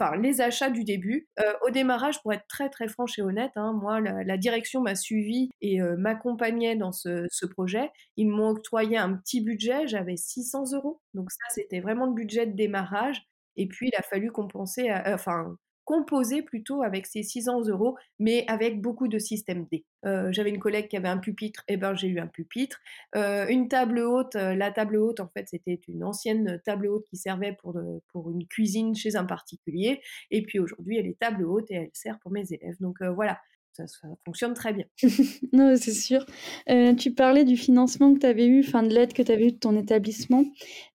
enfin 0.00 0.16
les 0.16 0.40
achats 0.40 0.70
du 0.70 0.84
début. 0.84 1.28
Euh, 1.40 1.52
au 1.66 1.70
démarrage, 1.70 2.22
pour 2.22 2.32
être 2.32 2.46
très 2.48 2.68
très 2.68 2.88
franche 2.88 3.18
et 3.18 3.22
honnête, 3.22 3.52
hein, 3.56 3.72
moi 3.72 4.00
la, 4.00 4.36
direction 4.36 4.80
m'a 4.80 4.94
suivi 4.94 5.50
et 5.60 5.82
euh, 5.82 5.96
m'accompagnait 5.96 6.76
dans 6.76 6.92
ce, 6.92 7.46
projet. 7.46 7.90
Ils 8.16 8.28
m'ont 8.28 8.50
octroyé 8.50 8.96
un 8.96 9.14
petit 9.14 9.40
budget, 9.40 9.88
j'avais 9.88 10.16
600 10.16 10.72
euros, 10.74 11.00
donc 11.14 11.30
ça 11.30 11.44
c'était 11.50 11.80
vraiment 11.80 12.06
le 12.06 12.14
budget 12.14 12.46
de 12.46 12.54
démarrage. 12.54 13.22
Et 13.56 13.66
puis 13.66 13.88
il 13.92 13.96
a 13.96 14.02
fallu 14.02 14.30
compenser, 14.30 14.90
euh, 14.90 15.14
enfin 15.14 15.56
composé 15.90 16.42
plutôt 16.42 16.84
avec 16.84 17.04
ces 17.04 17.24
600 17.24 17.66
euros, 17.66 17.96
mais 18.20 18.44
avec 18.46 18.80
beaucoup 18.80 19.08
de 19.08 19.18
systèmes 19.18 19.66
D. 19.72 19.84
Euh, 20.06 20.30
j'avais 20.30 20.50
une 20.50 20.60
collègue 20.60 20.86
qui 20.86 20.96
avait 20.96 21.08
un 21.08 21.18
pupitre, 21.18 21.64
et 21.66 21.72
eh 21.72 21.76
ben 21.76 21.96
j'ai 21.96 22.06
eu 22.06 22.20
un 22.20 22.28
pupitre. 22.28 22.80
Euh, 23.16 23.48
une 23.48 23.66
table 23.66 23.98
haute, 23.98 24.36
euh, 24.36 24.54
la 24.54 24.70
table 24.70 24.98
haute 24.98 25.18
en 25.18 25.26
fait 25.26 25.48
c'était 25.48 25.80
une 25.88 26.04
ancienne 26.04 26.60
table 26.64 26.86
haute 26.86 27.06
qui 27.10 27.16
servait 27.16 27.56
pour, 27.60 27.76
pour 28.12 28.30
une 28.30 28.46
cuisine 28.46 28.94
chez 28.94 29.16
un 29.16 29.24
particulier, 29.24 30.00
et 30.30 30.42
puis 30.42 30.60
aujourd'hui 30.60 30.96
elle 30.96 31.08
est 31.08 31.18
table 31.18 31.44
haute 31.44 31.68
et 31.72 31.74
elle 31.74 31.90
sert 31.92 32.20
pour 32.20 32.30
mes 32.30 32.44
élèves. 32.52 32.76
Donc 32.78 33.02
voilà, 33.02 33.40
ça, 33.72 33.84
fonctionne 34.24 34.54
très 34.54 34.72
bien. 34.72 34.84
non, 35.52 35.74
c'est 35.76 35.92
sûr. 35.92 36.24
Euh, 36.68 36.94
tu 36.94 37.14
parlais 37.14 37.44
du 37.44 37.56
financement 37.56 38.14
que 38.14 38.20
tu 38.20 38.26
avais 38.26 38.46
eu, 38.46 38.60
enfin 38.60 38.82
de 38.82 38.94
l'aide 38.94 39.12
que 39.12 39.22
tu 39.22 39.32
avais 39.32 39.48
eu 39.48 39.52
de 39.52 39.58
ton 39.58 39.76
établissement. 39.76 40.44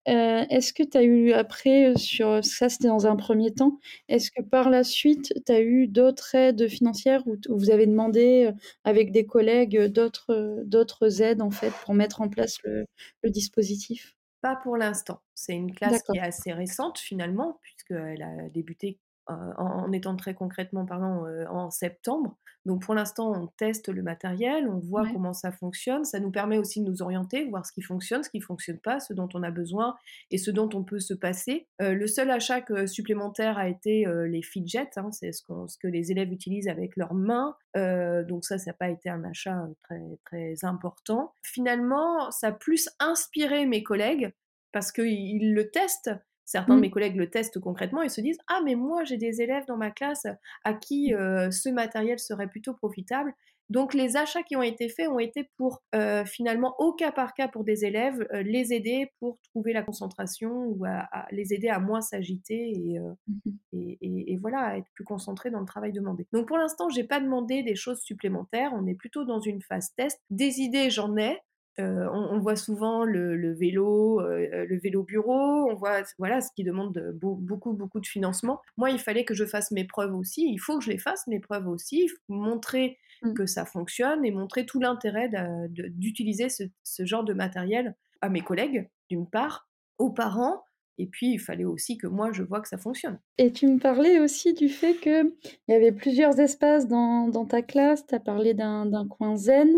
Euh, 0.08 0.46
est-ce 0.50 0.74
que 0.74 0.84
tu 0.84 0.98
as 0.98 1.04
eu 1.04 1.32
après, 1.32 1.92
euh, 1.92 1.96
sur 1.96 2.44
ça 2.44 2.70
c'était 2.70 2.88
dans 2.88 3.08
un 3.08 3.16
premier 3.16 3.54
temps, 3.54 3.80
est-ce 4.08 4.30
que 4.32 4.42
par 4.42 4.70
la 4.70 4.84
suite 4.84 5.34
tu 5.46 5.52
as 5.52 5.62
eu 5.62 5.88
d'autres 5.88 6.36
aides 6.36 6.68
financières 6.68 7.26
ou, 7.28 7.38
vous 7.50 7.72
avez 7.72 7.88
demandé 7.88 8.52
avec 8.84 9.12
des 9.12 9.26
collègues 9.26 9.86
d'autres, 9.86 10.64
d'autres 10.66 11.22
aides 11.22 11.42
en 11.42 11.52
fait 11.52 11.72
pour 11.84 11.94
mettre 11.94 12.22
en 12.22 12.30
place 12.30 12.58
le, 12.64 12.86
dispositif? 13.26 14.16
Pas 14.42 14.56
pour 14.56 14.78
l'instant. 14.78 15.22
C'est 15.34 15.56
une 15.56 15.74
classe 15.74 16.04
qui 16.04 16.18
est 16.18 16.22
assez 16.22 16.54
récente 16.54 17.00
finalement, 17.00 17.60
puisqu'elle 17.64 18.22
a 18.22 18.50
débuté 18.50 19.00
en, 19.28 19.92
étant 19.92 20.16
très 20.16 20.34
concrètement 20.34 20.86
parlant 20.86 21.26
en 21.50 21.72
septembre. 21.72 22.38
Donc 22.66 22.82
pour 22.82 22.96
l'instant, 22.96 23.32
on 23.32 23.48
teste 23.58 23.90
le 23.90 24.02
matériel, 24.02 24.68
on 24.68 24.80
voit 24.80 25.08
comment 25.14 25.34
ça 25.34 25.52
fonctionne. 25.52 26.04
Ça 26.04 26.20
nous 26.20 26.32
permet 26.32 26.58
aussi 26.58 26.82
de 26.82 26.90
nous 26.90 27.04
orienter, 27.04 27.46
voir 27.46 27.66
ce 27.66 27.72
qui 27.72 27.84
fonctionne, 27.84 28.24
ce 28.24 28.30
qui 28.30 28.40
ne 28.40 28.44
fonctionne 28.44 28.80
pas, 28.80 29.00
ce 29.00 29.14
dont 29.14 29.30
on 29.36 29.44
a 29.44 29.52
besoin 29.52 29.96
et 30.32 30.40
ce 30.40 30.50
dont 30.50 30.70
on 30.74 30.84
peut 30.84 31.00
se 31.00 31.14
passer. 31.14 31.68
le 31.80 32.08
seul 32.08 32.32
achat 32.32 32.66
supplémentaire 32.88 33.58
a 33.58 33.70
été 33.70 34.06
les 34.28 34.42
fidgets, 34.42 34.90
hein, 34.96 35.12
c'est 35.12 35.32
ce, 35.32 35.44
ce, 35.68 35.78
que 35.78 35.88
les 35.88 36.12
élèves 36.12 36.32
utilisent 36.32 36.68
avec 36.68 36.96
leurs 36.96 37.14
mains. 37.14 37.56
donc 37.76 38.46
ça, 38.46 38.58
ça 38.58 38.72
n'a 38.72 38.74
pas 38.74 38.90
été 38.90 39.10
un 39.10 39.24
achat 39.24 39.68
très, 39.84 40.02
très 40.26 40.66
important. 40.66 41.34
Finalement, 41.44 42.32
ça 42.32 42.48
a 42.48 42.52
plus 42.52 42.90
inspiré 43.00 43.66
mes 43.66 43.84
collègues 43.84 44.34
parce 44.72 44.92
qu'ils 44.92 45.54
le 45.54 45.70
testent 45.70 46.12
Certains 46.46 46.76
de 46.76 46.80
mmh. 46.80 46.82
mes 46.82 46.92
collègues 46.92 47.16
le 47.16 47.30
testent 47.30 47.60
concrètement 47.60 48.02
et 48.02 48.10
se 48.10 48.22
disent 48.22 48.38
Ah, 48.48 48.62
mais 48.64 48.76
moi, 48.76 49.04
j'ai 49.04 49.18
des 49.18 49.42
élèves 49.42 49.66
dans 49.68 49.78
ma 49.78 49.92
classe 49.92 50.28
à 50.64 50.74
qui 50.74 51.14
mmh. 51.14 51.52
ce 51.52 51.70
matériel 51.70 52.20
serait 52.20 52.48
plutôt 52.48 52.74
profitable. 52.74 53.34
Donc, 53.70 53.96
les 53.96 54.16
achats 54.16 54.44
qui 54.44 54.56
ont 54.56 54.62
été 54.62 54.90
faits 54.90 55.10
ont 55.10 55.18
été 55.18 55.50
pour 55.58 55.82
finalement, 56.26 56.76
au 56.78 56.94
cas 56.94 57.12
par 57.12 57.34
cas 57.34 57.48
pour 57.48 57.64
des 57.64 57.84
élèves, 57.84 58.28
les 58.32 58.74
aider 58.74 59.12
pour 59.20 59.40
trouver 59.42 59.74
la 59.74 59.82
concentration 59.82 60.52
ou 60.68 60.86
à, 60.86 61.26
les 61.32 61.52
aider 61.54 61.70
à 61.70 61.80
moins 61.80 62.02
s'agiter 62.02 63.00
mmh 63.28 63.50
et, 63.74 63.98
et, 64.02 64.38
voilà, 64.38 64.60
à 64.60 64.78
être 64.78 64.88
plus 64.94 65.04
concentrés 65.04 65.50
dans 65.50 65.60
le 65.60 65.66
travail 65.66 65.92
demandé. 65.92 66.28
Donc, 66.32 66.48
pour 66.48 66.58
l'instant, 66.58 66.90
j'ai 66.90 67.04
pas 67.04 67.20
demandé 67.20 67.64
des 67.64 67.76
choses 67.76 68.02
supplémentaires. 68.02 68.72
On 68.74 68.86
est 68.86 68.94
plutôt 68.94 69.26
dans 69.26 69.40
une 69.40 69.62
phase 69.62 69.94
test. 69.96 70.22
Des 70.30 70.60
idées, 70.60 70.90
j'en 70.90 71.18
ai. 71.18 71.40
Euh, 71.80 72.08
on, 72.12 72.40
voit 72.40 72.56
souvent 72.56 73.04
le, 73.04 73.54
vélo, 73.54 74.22
euh, 74.22 74.66
le 74.66 74.80
vélo 74.80 75.04
bureau, 75.04 75.70
on 75.70 75.76
voit 75.76 76.04
voilà 76.18 76.40
ce 76.40 76.50
qui 76.56 76.64
demande 76.64 77.12
beaucoup 77.20 77.74
beaucoup 77.74 78.00
de 78.00 78.08
financement. 78.08 78.62
Moi, 78.78 78.92
il 78.92 79.00
fallait 79.00 79.26
que 79.26 79.34
je 79.34 79.46
fasse 79.46 79.72
mes 79.72 79.84
preuves 79.84 80.16
aussi. 80.16 80.50
Il 80.50 80.58
faut 80.58 80.78
que 80.78 80.86
je 80.86 80.90
les 80.90 80.98
fasse 80.98 81.28
mes 81.28 81.40
preuves 81.40 81.68
aussi, 81.68 82.10
montrer 82.30 82.98
mmh. 83.24 83.34
que 83.34 83.46
ça 83.46 83.66
fonctionne 83.66 84.24
et 84.24 84.32
montrer 84.32 84.66
tout 84.66 84.80
l'intérêt 84.80 85.30
d'utiliser 85.70 86.48
ce, 86.50 87.06
genre 87.06 87.26
de 87.26 87.34
matériel 87.34 87.96
à 88.22 88.30
mes 88.30 88.42
collègues 88.42 88.90
d'une 89.10 89.30
part, 89.30 89.68
aux 89.98 90.12
parents 90.12 90.64
et 90.98 91.08
puis, 91.08 91.34
il 91.34 91.40
fallait 91.40 91.66
aussi 91.66 91.98
que 91.98 92.08
moi, 92.08 92.32
je 92.32 92.42
vois 92.42 92.62
que 92.62 92.70
ça 92.70 92.78
fonctionne. 92.78 93.20
Et 93.38 93.52
tu 93.52 93.68
me 93.68 93.80
parlais 93.80 94.20
aussi 94.20 94.54
du 94.54 94.70
fait 94.70 94.96
qu'il 94.96 95.34
y 95.68 95.74
avait 95.74 95.92
plusieurs 95.92 96.40
espaces 96.40 96.88
dans, 96.88 97.28
dans 97.28 97.46
ta 97.46 97.62
classe. 97.62 98.06
Tu 98.08 98.16
as 98.16 98.20
parlé 98.20 98.54
d'un 98.54 99.08
coin 99.10 99.36
zen. 99.36 99.70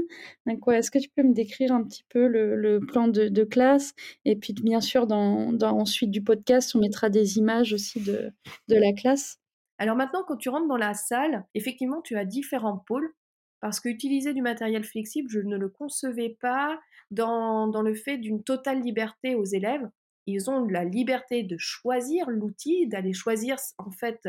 Est-ce 0.46 0.92
que 0.92 1.00
tu 1.00 1.10
peux 1.10 1.24
me 1.24 1.34
décrire 1.34 1.72
un 1.72 1.84
petit 1.84 2.06
peu 2.10 2.28
le, 2.28 2.56
le 2.56 2.80
plan 2.80 3.08
de, 3.08 3.30
de, 3.30 3.44
classe? 3.44 3.96
Et 4.26 4.36
puis, 4.36 4.54
bien 4.54 4.80
sûr, 4.80 5.08
dans, 5.08 5.52
dans, 5.54 5.80
ensuite 5.80 6.12
du 6.12 6.22
podcast, 6.22 6.76
on 6.76 6.80
mettra 6.80 7.10
des 7.10 7.40
images 7.40 7.74
aussi 7.74 8.00
de, 8.00 8.32
de 8.68 8.76
la 8.76 8.94
classe. 8.94 9.40
Alors 9.80 9.96
maintenant, 9.96 10.24
quand 10.28 10.38
tu 10.38 10.50
rentres 10.50 10.68
dans 10.68 10.78
la 10.78 10.94
salle, 10.94 11.46
effectivement, 11.56 12.02
tu 12.02 12.16
as 12.16 12.26
différents 12.26 12.78
pôles. 12.78 13.14
Parce 13.60 13.80
qu'utiliser 13.80 14.36
du 14.36 14.44
matériel 14.44 14.84
flexible, 14.84 15.32
je 15.32 15.40
ne 15.40 15.58
le 15.58 15.68
concevais 15.68 16.38
pas 16.40 16.80
dans, 17.10 17.68
dans 17.68 17.82
le 17.82 17.96
fait 17.96 18.20
d'une 18.20 18.44
totale 18.44 18.82
liberté 18.82 19.34
aux 19.34 19.46
élèves 19.46 19.90
ils 20.28 20.50
ont 20.50 20.66
la 20.66 20.84
liberté 20.84 21.44
de 21.44 21.58
choisir 21.58 22.30
l'outil, 22.30 22.88
d'aller 22.88 23.14
choisir 23.14 23.56
en 23.78 23.92
fait 23.92 24.28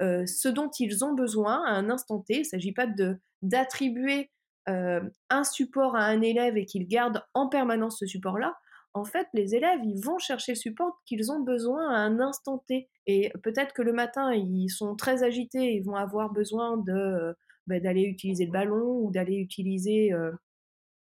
euh, 0.00 0.24
ce 0.26 0.48
dont 0.48 0.70
ils 0.78 1.04
ont 1.04 1.14
besoin 1.14 1.64
à 1.66 1.70
un 1.70 1.90
instant 1.90 2.20
T. 2.20 2.34
Il 2.34 2.40
ne 2.40 2.44
s'agit 2.44 2.72
pas 2.72 2.86
de 2.86 3.18
d'attribuer 3.42 4.30
euh, 4.68 5.00
un 5.30 5.44
support 5.44 5.96
à 5.96 6.04
un 6.04 6.20
élève 6.20 6.56
et 6.56 6.66
qu'il 6.66 6.86
garde 6.86 7.22
en 7.34 7.48
permanence 7.48 7.98
ce 7.98 8.06
support-là. 8.06 8.56
En 8.94 9.04
fait, 9.04 9.26
les 9.32 9.54
élèves, 9.54 9.80
ils 9.84 10.02
vont 10.02 10.18
chercher 10.18 10.52
le 10.52 10.56
support 10.56 11.00
qu'ils 11.06 11.30
ont 11.30 11.40
besoin 11.40 11.90
à 11.90 11.98
un 11.98 12.20
instant 12.20 12.58
T. 12.66 12.88
Et 13.06 13.32
peut-être 13.42 13.72
que 13.72 13.82
le 13.82 13.92
matin, 13.92 14.32
ils 14.34 14.68
sont 14.68 14.96
très 14.96 15.22
agités, 15.22 15.74
ils 15.74 15.84
vont 15.84 15.94
avoir 15.94 16.30
besoin 16.30 16.76
de 16.78 17.34
bah, 17.68 17.80
d'aller 17.80 18.04
utiliser 18.04 18.46
le 18.46 18.50
ballon 18.50 18.98
ou 19.02 19.10
d'aller 19.10 19.36
utiliser 19.36 20.12
euh, 20.12 20.32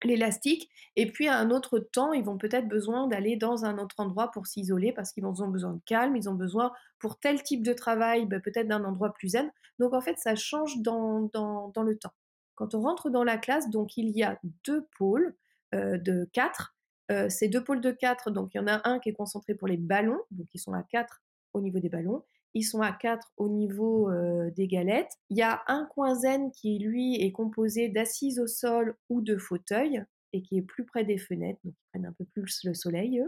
l'élastique. 0.04 0.70
Et 0.96 1.10
puis 1.10 1.28
à 1.28 1.38
un 1.38 1.50
autre 1.50 1.78
temps, 1.78 2.12
ils 2.12 2.24
vont 2.24 2.38
peut-être 2.38 2.68
besoin 2.68 3.06
d'aller 3.06 3.36
dans 3.36 3.64
un 3.64 3.78
autre 3.78 3.96
endroit 3.98 4.30
pour 4.30 4.46
s'isoler 4.46 4.92
parce 4.92 5.12
qu'ils 5.12 5.24
ont 5.24 5.48
besoin 5.48 5.72
de 5.72 5.80
calme, 5.86 6.16
ils 6.16 6.28
ont 6.28 6.34
besoin 6.34 6.72
pour 6.98 7.18
tel 7.18 7.42
type 7.42 7.62
de 7.62 7.72
travail, 7.72 8.26
ben, 8.26 8.40
peut-être 8.40 8.68
d'un 8.68 8.84
endroit 8.84 9.12
plus 9.12 9.30
zen. 9.30 9.50
Donc 9.78 9.92
en 9.92 10.00
fait, 10.00 10.18
ça 10.18 10.34
change 10.34 10.78
dans, 10.78 11.30
dans, 11.32 11.68
dans, 11.68 11.82
le 11.82 11.96
temps. 11.96 12.12
Quand 12.54 12.74
on 12.74 12.82
rentre 12.82 13.10
dans 13.10 13.24
la 13.24 13.38
classe, 13.38 13.70
donc 13.70 13.96
il 13.96 14.10
y 14.10 14.22
a 14.22 14.38
deux 14.64 14.86
pôles 14.96 15.34
euh, 15.74 15.98
de 15.98 16.28
quatre. 16.32 16.76
Euh, 17.10 17.28
ces 17.28 17.48
deux 17.48 17.62
pôles 17.62 17.80
de 17.80 17.90
quatre, 17.90 18.30
donc 18.30 18.54
il 18.54 18.58
y 18.58 18.60
en 18.60 18.66
a 18.66 18.88
un 18.88 18.98
qui 18.98 19.10
est 19.10 19.14
concentré 19.14 19.54
pour 19.54 19.68
les 19.68 19.76
ballons, 19.76 20.20
donc 20.30 20.46
ils 20.54 20.60
sont 20.60 20.72
à 20.72 20.82
quatre 20.82 21.22
au 21.52 21.60
niveau 21.60 21.78
des 21.78 21.88
ballons. 21.88 22.24
Ils 22.54 22.62
sont 22.62 22.80
à 22.80 22.92
4 22.92 23.32
au 23.36 23.48
niveau 23.48 24.08
euh, 24.10 24.50
des 24.52 24.68
galettes. 24.68 25.12
Il 25.30 25.36
y 25.36 25.42
a 25.42 25.62
un 25.66 25.86
coin 25.86 26.14
zen 26.14 26.50
qui, 26.52 26.78
lui, 26.78 27.16
est 27.16 27.32
composé 27.32 27.88
d'assises 27.88 28.38
au 28.38 28.46
sol 28.46 28.96
ou 29.08 29.20
de 29.20 29.36
fauteuils 29.36 30.04
et 30.32 30.42
qui 30.42 30.58
est 30.58 30.62
plus 30.62 30.84
près 30.84 31.04
des 31.04 31.18
fenêtres, 31.18 31.60
donc 31.64 31.74
ils 31.76 31.90
prennent 31.90 32.06
un 32.06 32.12
peu 32.12 32.24
plus 32.24 32.60
le 32.64 32.74
soleil. 32.74 33.22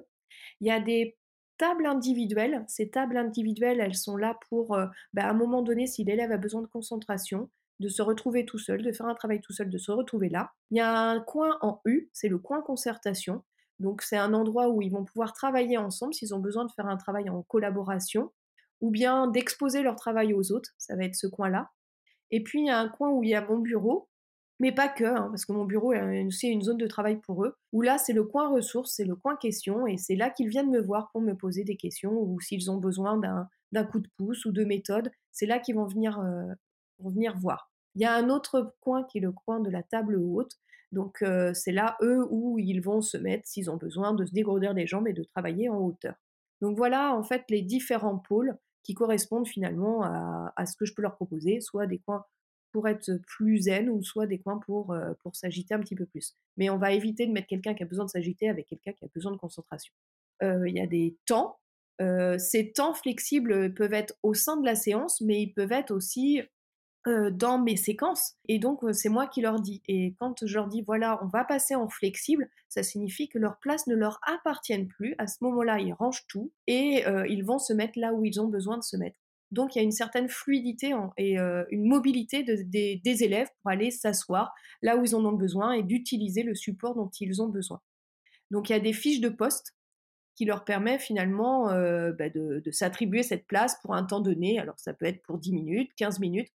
Il 0.60 0.66
y 0.66 0.70
a 0.70 0.80
des 0.80 1.16
tables 1.58 1.86
individuelles. 1.86 2.64
Ces 2.68 2.90
tables 2.90 3.16
individuelles, 3.16 3.80
elles 3.80 3.96
sont 3.96 4.16
là 4.16 4.38
pour, 4.48 4.74
euh, 4.74 4.86
bah, 5.12 5.24
à 5.26 5.30
un 5.30 5.34
moment 5.34 5.62
donné, 5.62 5.86
si 5.86 6.04
l'élève 6.04 6.32
a 6.32 6.36
besoin 6.36 6.62
de 6.62 6.66
concentration, 6.66 7.50
de 7.80 7.88
se 7.88 8.02
retrouver 8.02 8.44
tout 8.46 8.58
seul, 8.58 8.82
de 8.82 8.92
faire 8.92 9.06
un 9.06 9.14
travail 9.14 9.40
tout 9.40 9.52
seul, 9.52 9.70
de 9.70 9.78
se 9.78 9.90
retrouver 9.90 10.28
là. 10.28 10.52
Il 10.70 10.78
y 10.78 10.80
a 10.80 10.98
un 10.98 11.20
coin 11.20 11.58
en 11.60 11.80
U, 11.84 12.08
c'est 12.12 12.28
le 12.28 12.38
coin 12.38 12.62
concertation. 12.62 13.44
Donc 13.78 14.02
c'est 14.02 14.16
un 14.16 14.32
endroit 14.32 14.70
où 14.70 14.80
ils 14.80 14.90
vont 14.90 15.04
pouvoir 15.04 15.34
travailler 15.34 15.76
ensemble 15.76 16.14
s'ils 16.14 16.34
ont 16.34 16.38
besoin 16.38 16.64
de 16.64 16.72
faire 16.72 16.86
un 16.86 16.96
travail 16.96 17.28
en 17.28 17.42
collaboration 17.42 18.32
ou 18.80 18.90
bien 18.90 19.26
d'exposer 19.28 19.82
leur 19.82 19.96
travail 19.96 20.34
aux 20.34 20.52
autres, 20.52 20.70
ça 20.78 20.96
va 20.96 21.04
être 21.04 21.14
ce 21.14 21.26
coin-là. 21.26 21.70
Et 22.30 22.42
puis 22.42 22.60
il 22.60 22.66
y 22.66 22.70
a 22.70 22.78
un 22.78 22.88
coin 22.88 23.10
où 23.10 23.22
il 23.22 23.30
y 23.30 23.34
a 23.34 23.46
mon 23.46 23.58
bureau, 23.58 24.08
mais 24.58 24.72
pas 24.72 24.88
que, 24.88 25.04
hein, 25.04 25.28
parce 25.30 25.44
que 25.44 25.52
mon 25.52 25.64
bureau 25.64 25.92
est 25.92 26.24
aussi 26.24 26.48
une 26.48 26.62
zone 26.62 26.78
de 26.78 26.86
travail 26.86 27.18
pour 27.20 27.44
eux, 27.44 27.54
où 27.72 27.82
là 27.82 27.98
c'est 27.98 28.12
le 28.12 28.24
coin 28.24 28.48
ressources, 28.48 28.94
c'est 28.94 29.04
le 29.04 29.14
coin 29.14 29.36
questions, 29.36 29.86
et 29.86 29.98
c'est 29.98 30.16
là 30.16 30.30
qu'ils 30.30 30.48
viennent 30.48 30.70
me 30.70 30.80
voir 30.80 31.10
pour 31.12 31.20
me 31.20 31.34
poser 31.34 31.64
des 31.64 31.76
questions, 31.76 32.12
ou 32.12 32.40
s'ils 32.40 32.70
ont 32.70 32.78
besoin 32.78 33.18
d'un 33.72 33.84
coup 33.84 34.00
de 34.00 34.08
pouce 34.16 34.44
ou 34.46 34.52
de 34.52 34.64
méthode, 34.64 35.10
c'est 35.30 35.46
là 35.46 35.58
qu'ils 35.58 35.74
vont 35.74 35.86
venir, 35.86 36.18
euh, 36.20 36.54
voir. 37.36 37.70
Il 37.94 38.02
y 38.02 38.04
a 38.06 38.14
un 38.14 38.30
autre 38.30 38.74
coin 38.80 39.04
qui 39.04 39.18
est 39.18 39.20
le 39.20 39.32
coin 39.32 39.60
de 39.60 39.70
la 39.70 39.82
table 39.82 40.16
haute, 40.16 40.52
donc 40.92 41.22
euh, 41.22 41.52
c'est 41.52 41.72
là 41.72 41.96
eux 42.02 42.26
où 42.30 42.58
ils 42.58 42.80
vont 42.80 43.02
se 43.02 43.16
mettre 43.18 43.46
s'ils 43.46 43.70
ont 43.70 43.76
besoin 43.76 44.14
de 44.14 44.24
se 44.24 44.32
dégourdir 44.32 44.72
les 44.72 44.86
jambes 44.86 45.08
et 45.08 45.12
de 45.12 45.24
travailler 45.24 45.68
en 45.68 45.78
hauteur. 45.78 46.14
Donc 46.62 46.76
voilà 46.76 47.14
en 47.14 47.22
fait 47.22 47.44
les 47.50 47.62
différents 47.62 48.18
pôles 48.18 48.56
qui 48.86 48.94
correspondent 48.94 49.48
finalement 49.48 50.04
à, 50.04 50.64
ce 50.64 50.76
que 50.76 50.86
je 50.86 50.94
peux 50.94 51.02
leur 51.02 51.16
proposer, 51.16 51.60
soit 51.60 51.88
des 51.88 51.98
coins 51.98 52.24
pour 52.70 52.86
être 52.86 53.10
plus 53.26 53.58
zen 53.62 53.90
ou 53.90 54.00
soit 54.04 54.26
des 54.26 54.38
coins 54.38 54.58
pour, 54.58 54.92
euh, 54.92 55.12
pour 55.22 55.34
s'agiter 55.34 55.74
un 55.74 55.80
petit 55.80 55.96
peu 55.96 56.06
plus. 56.06 56.36
Mais 56.56 56.70
on 56.70 56.78
va 56.78 56.92
éviter 56.92 57.26
de 57.26 57.32
mettre 57.32 57.48
quelqu'un 57.48 57.74
qui 57.74 57.82
a 57.82 57.86
besoin 57.86 58.04
de 58.04 58.10
s'agiter 58.10 58.48
avec 58.48 58.68
quelqu'un 58.68 58.92
qui 58.92 59.04
a 59.04 59.08
besoin 59.12 59.32
de 59.32 59.38
concentration. 59.38 59.92
Euh, 60.44 60.68
il 60.68 60.76
y 60.76 60.80
a 60.80 60.86
des 60.86 61.16
temps. 61.26 61.58
Euh, 62.00 62.38
ces 62.38 62.72
temps 62.72 62.94
flexibles 62.94 63.74
peuvent 63.74 63.94
être 63.94 64.14
au 64.22 64.34
sein 64.34 64.56
de 64.56 64.64
la 64.64 64.76
séance, 64.76 65.20
mais 65.20 65.42
ils 65.42 65.52
peuvent 65.52 65.72
être 65.72 65.90
aussi 65.90 66.42
euh, 67.06 67.30
dans 67.30 67.58
mes 67.58 67.76
séquences. 67.76 68.34
Et 68.48 68.58
donc, 68.58 68.82
euh, 68.82 68.92
c'est 68.92 69.08
moi 69.08 69.28
qui 69.28 69.40
leur 69.40 69.60
dis. 69.60 69.80
Et 69.86 70.16
quand 70.18 70.44
je 70.44 70.52
leur 70.52 70.66
dis, 70.66 70.82
voilà, 70.82 71.22
on 71.22 71.28
va 71.28 71.44
passer 71.44 71.76
en 71.76 71.88
flexible, 71.88 72.50
ça 72.68 72.82
signifie 72.82 73.28
que 73.28 73.38
leur 73.38 73.60
place 73.60 73.86
ne 73.86 73.94
leur 73.94 74.18
appartiennent 74.26 74.88
plus. 74.88 75.14
À 75.18 75.28
ce 75.28 75.36
moment-là, 75.42 75.78
ils 75.78 75.92
rangent 75.92 76.26
tout 76.26 76.50
et 76.66 77.06
euh, 77.06 77.24
ils 77.28 77.44
vont 77.44 77.60
se 77.60 77.72
mettre 77.72 77.96
là 77.96 78.12
où 78.12 78.24
ils 78.24 78.40
ont 78.40 78.48
besoin 78.48 78.76
de 78.76 78.82
se 78.82 78.96
mettre. 78.96 79.16
Donc, 79.52 79.76
il 79.76 79.78
y 79.78 79.80
a 79.82 79.84
une 79.84 79.92
certaine 79.92 80.28
fluidité 80.28 80.92
et 81.16 81.38
une 81.38 81.86
mobilité 81.86 82.42
des 82.42 83.22
élèves 83.22 83.48
pour 83.62 83.70
aller 83.70 83.92
s'asseoir 83.92 84.52
là 84.82 84.96
où 84.96 85.04
ils 85.04 85.14
en 85.14 85.24
ont 85.24 85.36
besoin 85.36 85.70
et 85.70 85.84
d'utiliser 85.84 86.42
le 86.42 86.56
support 86.56 86.96
dont 86.96 87.08
ils 87.20 87.40
ont 87.40 87.48
besoin. 87.48 87.80
Donc, 88.50 88.68
il 88.68 88.72
y 88.72 88.76
a 88.76 88.80
des 88.80 88.92
fiches 88.92 89.20
de 89.20 89.28
poste 89.28 89.76
qui 90.34 90.46
leur 90.46 90.64
permet 90.64 90.98
finalement 90.98 91.66
bah, 91.66 92.28
de, 92.28 92.60
de 92.64 92.70
s'attribuer 92.72 93.22
cette 93.22 93.46
place 93.46 93.78
pour 93.82 93.94
un 93.94 94.02
temps 94.02 94.20
donné. 94.20 94.58
Alors 94.58 94.80
ça 94.80 94.92
peut 94.92 95.06
être 95.06 95.22
pour 95.22 95.38
10 95.38 95.52
minutes, 95.52 95.92
15 95.96 96.18
minutes 96.18 96.50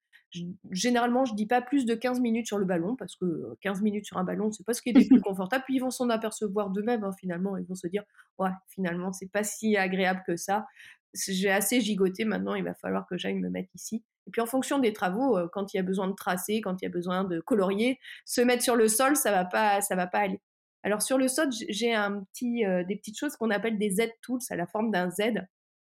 généralement, 0.71 1.25
je 1.25 1.35
dis 1.35 1.47
pas 1.47 1.61
plus 1.61 1.85
de 1.85 1.95
15 1.95 2.21
minutes 2.21 2.47
sur 2.47 2.59
le 2.59 2.65
ballon, 2.65 2.97
parce 2.97 3.17
que 3.17 3.57
15 3.61 3.83
minutes 3.83 4.07
sur 4.07 4.17
un 4.17 4.25
ballon, 4.25 4.53
c'est 4.53 4.65
pas 4.65 4.75
ce 4.75 4.83
qui 4.83 4.91
est 4.91 4.93
le 4.93 5.07
plus 5.07 5.21
confortable. 5.23 5.65
Puis 5.65 5.77
ils 5.77 5.81
vont 5.81 5.91
s'en 5.91 6.09
apercevoir 6.09 6.71
d'eux-mêmes, 6.71 7.05
hein, 7.05 7.13
finalement. 7.19 7.57
Ils 7.57 7.67
vont 7.67 7.75
se 7.75 7.87
dire, 7.87 8.05
ouais, 8.39 8.51
finalement, 8.69 9.13
c'est 9.13 9.31
pas 9.31 9.45
si 9.45 9.77
agréable 9.77 10.23
que 10.27 10.37
ça. 10.37 10.67
J'ai 11.15 11.51
assez 11.51 11.81
gigoté, 11.81 12.25
maintenant, 12.25 12.55
il 12.55 12.65
va 12.65 12.75
falloir 12.75 13.07
que 13.07 13.17
j'aille 13.17 13.35
me 13.35 13.51
mettre 13.51 13.71
ici. 13.75 14.05
Et 14.27 14.31
puis 14.31 14.41
en 14.41 14.47
fonction 14.47 14.79
des 14.79 14.93
travaux, 14.93 15.37
euh, 15.37 15.49
quand 15.53 15.75
il 15.75 15.79
y 15.79 15.81
a 15.81 15.83
besoin 15.83 16.07
de 16.07 16.15
tracer, 16.15 16.61
quand 16.61 16.81
il 16.81 16.85
y 16.85 16.87
a 16.87 16.91
besoin 16.91 17.25
de 17.25 17.41
colorier, 17.41 17.99
se 18.25 18.41
mettre 18.41 18.63
sur 18.63 18.77
le 18.77 18.87
sol, 18.87 19.17
ça 19.17 19.33
va 19.33 19.45
pas, 19.45 19.81
ça 19.81 19.97
va 19.97 20.07
pas 20.07 20.21
aller. 20.21 20.41
Alors 20.83 21.03
sur 21.03 21.19
le 21.19 21.29
sol, 21.29 21.49
j'ai 21.69 21.95
un 21.95 22.23
petit, 22.25 22.65
euh, 22.65 22.85
des 22.85 22.97
petites 22.97 23.19
choses 23.19 23.37
qu'on 23.37 23.51
appelle 23.51 23.79
des 23.79 23.91
Z-tools 23.91 24.41
à 24.51 24.57
la 24.57 24.67
forme 24.67 24.91
d'un 24.91 25.11
Z. 25.11 25.21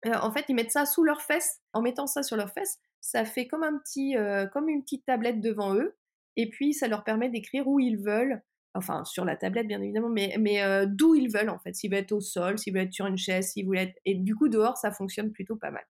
Euh, 0.05 0.13
en 0.21 0.31
fait, 0.31 0.45
ils 0.49 0.55
mettent 0.55 0.71
ça 0.71 0.85
sous 0.85 1.03
leurs 1.03 1.21
fesses. 1.21 1.61
En 1.73 1.81
mettant 1.81 2.07
ça 2.07 2.21
sur 2.21 2.35
leurs 2.35 2.51
fesses, 2.51 2.79
ça 3.05 3.25
fait 3.25 3.47
comme 3.47 3.63
un 3.63 3.77
petit, 3.77 4.15
comme 4.53 4.69
une 4.69 4.81
petite 4.81 5.05
tablette 5.05 5.41
devant 5.41 5.75
eux, 5.75 5.97
et 6.37 6.49
puis 6.49 6.73
ça 6.73 6.87
leur 6.87 7.03
permet 7.03 7.29
d'écrire 7.29 7.67
où 7.67 7.79
ils 7.79 7.97
veulent, 7.97 8.41
enfin 8.73 9.03
sur 9.03 9.25
la 9.25 9.35
tablette 9.35 9.67
bien 9.67 9.81
évidemment, 9.81 10.09
mais, 10.09 10.35
mais 10.39 10.61
d'où 10.87 11.13
ils 11.13 11.29
veulent 11.29 11.49
en 11.49 11.59
fait, 11.59 11.75
s'ils 11.75 11.91
veulent 11.91 11.99
être 11.99 12.13
au 12.13 12.21
sol, 12.21 12.57
s'ils 12.57 12.73
veulent 12.73 12.83
être 12.83 12.93
sur 12.93 13.05
une 13.05 13.17
chaise, 13.17 13.51
s'ils 13.51 13.67
veulent 13.67 13.77
être... 13.79 13.99
Et 14.05 14.15
du 14.15 14.35
coup 14.35 14.47
dehors 14.47 14.77
ça 14.77 14.91
fonctionne 14.91 15.33
plutôt 15.33 15.57
pas 15.57 15.69
mal. 15.69 15.83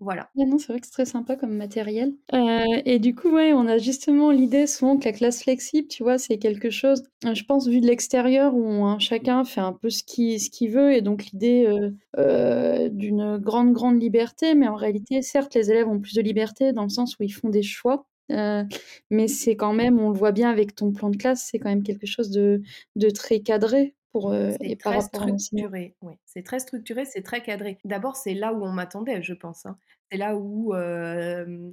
Voilà. 0.00 0.28
non, 0.36 0.58
c'est 0.58 0.72
vrai 0.72 0.80
que 0.80 0.86
c'est 0.86 0.92
très 0.92 1.04
sympa 1.04 1.36
comme 1.36 1.54
matériel. 1.54 2.14
Euh, 2.34 2.64
et 2.84 2.98
du 2.98 3.14
coup, 3.14 3.30
ouais, 3.30 3.52
on 3.52 3.66
a 3.66 3.78
justement 3.78 4.30
l'idée 4.30 4.66
souvent 4.66 4.98
que 4.98 5.04
la 5.04 5.12
classe 5.12 5.42
flexible, 5.42 5.88
tu 5.88 6.02
vois, 6.02 6.18
c'est 6.18 6.38
quelque 6.38 6.68
chose, 6.68 7.04
je 7.22 7.42
pense, 7.44 7.68
vu 7.68 7.80
de 7.80 7.86
l'extérieur, 7.86 8.54
où 8.54 8.84
hein, 8.84 8.98
chacun 8.98 9.44
fait 9.44 9.60
un 9.60 9.72
peu 9.72 9.90
ce 9.90 10.02
qu'il 10.02 10.40
ce 10.40 10.68
veut, 10.68 10.92
et 10.94 11.00
donc 11.00 11.26
l'idée 11.26 11.66
euh, 11.66 11.90
euh, 12.18 12.88
d'une 12.88 13.38
grande, 13.38 13.72
grande 13.72 14.02
liberté, 14.02 14.54
mais 14.54 14.68
en 14.68 14.76
réalité, 14.76 15.22
certes, 15.22 15.54
les 15.54 15.70
élèves 15.70 15.88
ont 15.88 16.00
plus 16.00 16.14
de 16.14 16.22
liberté 16.22 16.72
dans 16.72 16.82
le 16.84 16.88
sens 16.90 17.18
où 17.18 17.22
ils 17.22 17.32
font 17.32 17.48
des 17.48 17.62
choix. 17.62 18.06
mais 18.28 19.28
c'est 19.28 19.56
quand 19.56 19.72
même, 19.72 20.00
on 20.00 20.10
le 20.10 20.18
voit 20.18 20.32
bien 20.32 20.50
avec 20.50 20.74
ton 20.74 20.92
plan 20.92 21.10
de 21.10 21.16
classe, 21.16 21.48
c'est 21.50 21.58
quand 21.58 21.68
même 21.68 21.82
quelque 21.82 22.06
chose 22.06 22.30
de, 22.30 22.62
de 22.96 23.10
très 23.10 23.40
cadré 23.40 23.94
pour 24.14 24.30
rapport 24.30 24.92
à 24.92 25.00
structuré. 25.00 25.96
Oui, 26.00 26.14
c'est 26.24 26.44
très 26.44 26.60
structuré, 26.60 27.04
c'est 27.04 27.22
très 27.22 27.42
cadré. 27.42 27.78
D'abord, 27.84 28.14
c'est 28.14 28.34
là 28.34 28.52
où 28.52 28.64
on 28.64 28.70
m'attendait, 28.70 29.20
je 29.24 29.34
pense. 29.34 29.66
Hein. 29.66 29.76
C'est 30.12 30.18
là 30.18 30.36
où 30.36 30.72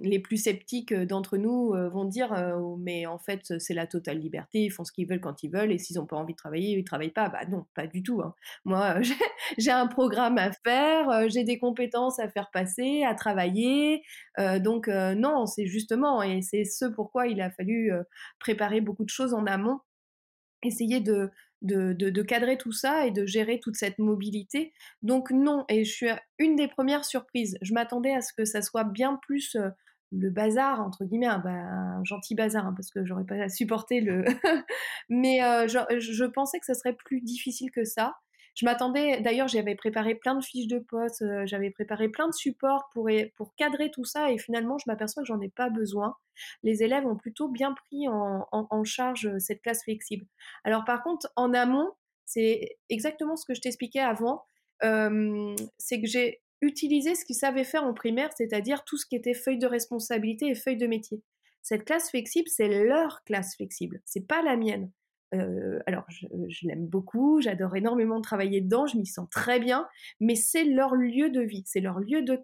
les 0.02 0.20
plus 0.20 0.38
sceptiques 0.38 0.94
d'entre 0.94 1.38
nous 1.38 1.74
vont 1.92 2.06
dire 2.06 2.34
mais 2.80 3.06
en 3.06 3.20
fait 3.20 3.60
c'est 3.60 3.76
la 3.76 3.86
totale 3.86 4.18
liberté, 4.18 4.64
ils 4.64 4.72
font 4.72 4.84
ce 4.84 4.92
qu'ils 4.92 5.08
veulent 5.08 5.20
quand 5.20 5.44
ils 5.44 5.52
veulent 5.52 5.72
et 5.72 5.78
s'ils 5.78 5.98
n'ont 5.98 6.08
pas 6.08 6.16
envie 6.16 6.34
de 6.34 6.38
travailler, 6.38 6.76
ils 6.76 6.84
travaillent 6.84 7.12
pas. 7.12 7.30
Bah 7.30 7.46
non, 7.50 7.66
pas 7.76 7.86
du 7.86 8.02
tout. 8.02 8.22
Hein. 8.22 8.34
Moi 8.66 8.96
j'ai 9.60 9.70
un 9.70 9.86
programme 9.86 10.40
à 10.40 10.52
faire, 10.52 11.30
j'ai 11.30 11.44
des 11.44 11.60
compétences 11.60 12.20
à 12.20 12.30
faire 12.30 12.50
passer, 12.52 13.04
à 13.04 13.14
travailler. 13.14 14.02
donc 14.60 14.88
non, 14.88 15.46
c'est 15.46 15.68
justement 15.68 16.24
et 16.24 16.42
c'est 16.42 16.64
ce 16.64 16.86
pourquoi 16.86 17.28
il 17.28 17.42
a 17.42 17.52
fallu 17.52 17.92
préparer 18.40 18.82
beaucoup 18.82 19.04
de 19.04 19.10
choses 19.10 19.36
en 19.36 19.46
amont, 19.46 19.82
essayer 20.64 21.00
de 21.00 21.30
de, 21.62 22.22
cadrer 22.22 22.58
tout 22.58 22.72
ça 22.72 23.06
et 23.06 23.12
de 23.12 23.26
gérer 23.26 23.60
toute 23.60 23.76
cette 23.76 24.00
mobilité. 24.00 24.74
Donc 25.02 25.32
non, 25.32 25.66
et 25.70 25.84
je 25.84 25.92
suis 25.92 26.10
une 26.40 26.56
des 26.56 26.68
premières 26.68 27.06
surprises. 27.06 27.58
Je 27.62 27.74
m'attendais 27.74 28.14
à 28.14 28.22
ce 28.22 28.34
que 28.34 28.46
ça 28.46 28.62
soit 28.62 28.84
bien 28.84 29.20
plus 29.22 29.56
euh, 29.56 29.70
le 30.12 30.30
bazar, 30.30 30.82
entre 30.82 31.06
guillemets, 31.06 31.28
un, 31.28 32.04
gentil 32.04 32.36
bazar, 32.36 32.66
hein, 32.66 32.74
parce 32.76 32.92
que 32.92 33.06
j'aurais 33.06 33.26
pas 33.26 33.48
supporté 33.50 34.02
le... 34.02 34.26
Mais 35.10 35.44
euh, 35.44 35.68
je, 35.68 36.26
pensais 36.26 36.60
que 36.60 36.66
ça 36.66 36.74
serait 36.74 36.94
plus 36.94 37.22
difficile 37.22 37.72
que 37.72 37.86
ça. 37.86 38.16
Je 38.56 38.66
m'attendais, 38.66 39.22
d'ailleurs, 39.22 39.48
j'avais 39.48 39.76
préparé 39.76 40.16
plein 40.16 40.36
de 40.36 40.44
fiches 40.44 40.68
de 40.68 40.80
poste, 40.80 41.22
euh, 41.22 41.46
j'avais 41.46 41.72
préparé 41.72 42.10
plein 42.10 42.28
de 42.28 42.34
supports 42.34 42.90
pour, 42.94 43.08
cadrer 43.58 43.92
tout 43.92 44.04
ça, 44.04 44.32
et 44.32 44.38
finalement, 44.38 44.78
je 44.78 44.84
m'aperçois 44.88 45.24
que 45.24 45.28
j'en 45.28 45.40
ai 45.40 45.50
pas 45.50 45.70
besoin. 45.70 46.16
Les 46.64 46.84
élèves 46.84 47.06
ont 47.06 47.16
plutôt 47.16 47.48
bien 47.48 47.74
pris 47.74 48.08
en, 48.08 48.84
charge 48.84 49.28
euh, 49.28 49.40
cette 49.40 49.62
classe 49.62 49.84
flexible. 49.84 50.26
Alors, 50.64 50.84
par 50.86 51.04
contre, 51.04 51.32
en 51.36 51.54
amont, 51.54 51.92
c'est 52.26 52.78
exactement 52.90 53.36
ce 53.36 53.46
que 53.46 53.54
je 53.54 53.62
t'expliquais 53.62 54.00
avant, 54.00 54.46
c'est 54.82 56.02
que 56.02 56.08
j'ai 56.08 56.42
utilisé 56.62 57.16
ce 57.16 57.26
qu'ils 57.26 57.36
savaient 57.36 57.64
faire 57.64 57.84
en 57.84 57.94
primaire, 57.94 58.30
c'est-à-dire 58.36 58.84
tout 58.84 58.98
ce 58.98 59.06
qui 59.06 59.16
était 59.16 59.34
feuille 59.34 59.58
de 59.58 59.68
responsabilité 59.68 60.48
et 60.48 60.56
feuille 60.56 60.78
de 60.78 60.88
métier. 60.88 61.22
Cette 61.62 61.86
classe 61.86 62.10
flexible, 62.10 62.48
c'est 62.50 62.84
leur 62.84 63.24
classe 63.24 63.56
flexible, 63.56 64.02
c'est 64.06 64.28
pas 64.28 64.42
la 64.42 64.56
mienne. 64.56 64.92
Euh, 65.34 65.80
alors, 65.86 66.04
je, 66.10 66.68
l'aime 66.68 66.88
beaucoup, 66.88 67.42
j'adore 67.42 67.76
énormément 67.76 68.22
travailler 68.22 68.62
dedans, 68.62 68.86
je 68.86 68.98
m'y 68.98 69.06
sens 69.06 69.30
très 69.30 69.60
bien, 69.60 69.88
mais 70.20 70.36
c'est 70.36 70.66
leur 70.66 70.96
lieu 70.96 71.30
de 71.30 71.42
vie, 71.42 71.64
c'est 71.66 71.80
leur 71.80 72.00
lieu 72.00 72.22
de 72.22 72.42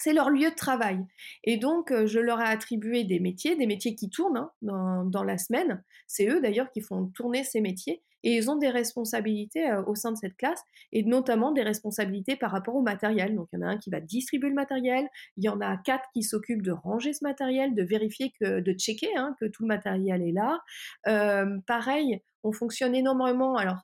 c'est 0.00 0.12
leur 0.12 0.30
lieu 0.30 0.50
de 0.50 0.54
travail. 0.54 0.98
Et 1.44 1.56
donc, 1.56 1.90
euh, 1.90 2.06
je 2.06 2.18
leur 2.18 2.40
ai 2.40 2.48
attribué 2.48 3.04
des 3.04 3.20
métiers, 3.20 3.56
des 3.56 3.66
métiers 3.66 3.94
qui 3.94 4.08
tournent 4.08 4.38
hein, 4.38 4.50
dans, 4.62 5.04
dans, 5.04 5.22
la 5.22 5.36
semaine. 5.36 5.82
C'est 6.06 6.28
eux 6.28 6.40
d'ailleurs 6.40 6.70
qui 6.70 6.80
font 6.80 7.06
tourner 7.14 7.44
ces 7.44 7.60
métiers 7.60 8.02
et 8.22 8.36
ils 8.36 8.50
ont 8.50 8.56
des 8.56 8.70
responsabilités 8.70 9.70
euh, 9.70 9.82
au 9.84 9.94
sein 9.94 10.12
de 10.12 10.16
cette 10.16 10.36
classe 10.36 10.62
et 10.92 11.02
notamment 11.02 11.52
des 11.52 11.62
responsabilités 11.62 12.36
par 12.36 12.50
rapport 12.50 12.74
au 12.76 12.82
matériel. 12.82 13.34
Donc 13.34 13.48
il 13.52 13.58
y 13.58 13.62
en 13.62 13.66
a 13.66 13.70
un 13.70 13.78
qui 13.78 13.90
va 13.90 14.00
distribuer 14.00 14.48
le 14.48 14.54
matériel, 14.54 15.06
il 15.36 15.44
y 15.44 15.48
en 15.48 15.60
a 15.60 15.76
quatre 15.76 16.08
qui 16.12 16.22
s'occupent 16.22 16.62
de 16.62 16.72
ranger 16.72 17.12
ce 17.12 17.22
matériel, 17.22 17.74
de 17.74 17.82
vérifier 17.82 18.32
que, 18.40 18.60
de 18.60 18.72
checker 18.72 19.14
hein, 19.16 19.36
que 19.38 19.46
tout 19.46 19.64
le 19.64 19.68
matériel 19.68 20.22
est 20.22 20.32
là. 20.32 20.60
Euh, 21.08 21.58
pareil, 21.66 22.20
on 22.42 22.52
fonctionne 22.52 22.94
énormément. 22.94 23.56
Alors 23.56 23.82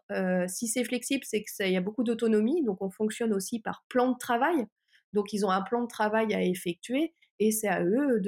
si 0.49 0.66
c'est 0.66 0.85
flexible, 0.85 1.25
c'est 1.26 1.44
qu'il 1.44 1.70
y 1.70 1.76
a 1.76 1.82
beaucoup 1.82 2.04
d'autonomie, 2.04 2.62
donc 2.62 2.80
on 2.80 2.88
fonctionne 2.88 3.35
aussi 3.35 3.61
par 3.61 3.85
plan 3.88 4.12
de 4.12 4.18
travail. 4.18 4.66
Donc 5.12 5.32
ils 5.32 5.44
ont 5.44 5.50
un 5.50 5.62
plan 5.62 5.82
de 5.82 5.88
travail 5.88 6.34
à 6.34 6.42
effectuer 6.42 7.14
et 7.38 7.50
c'est 7.50 7.68
à 7.68 7.82
eux 7.84 8.20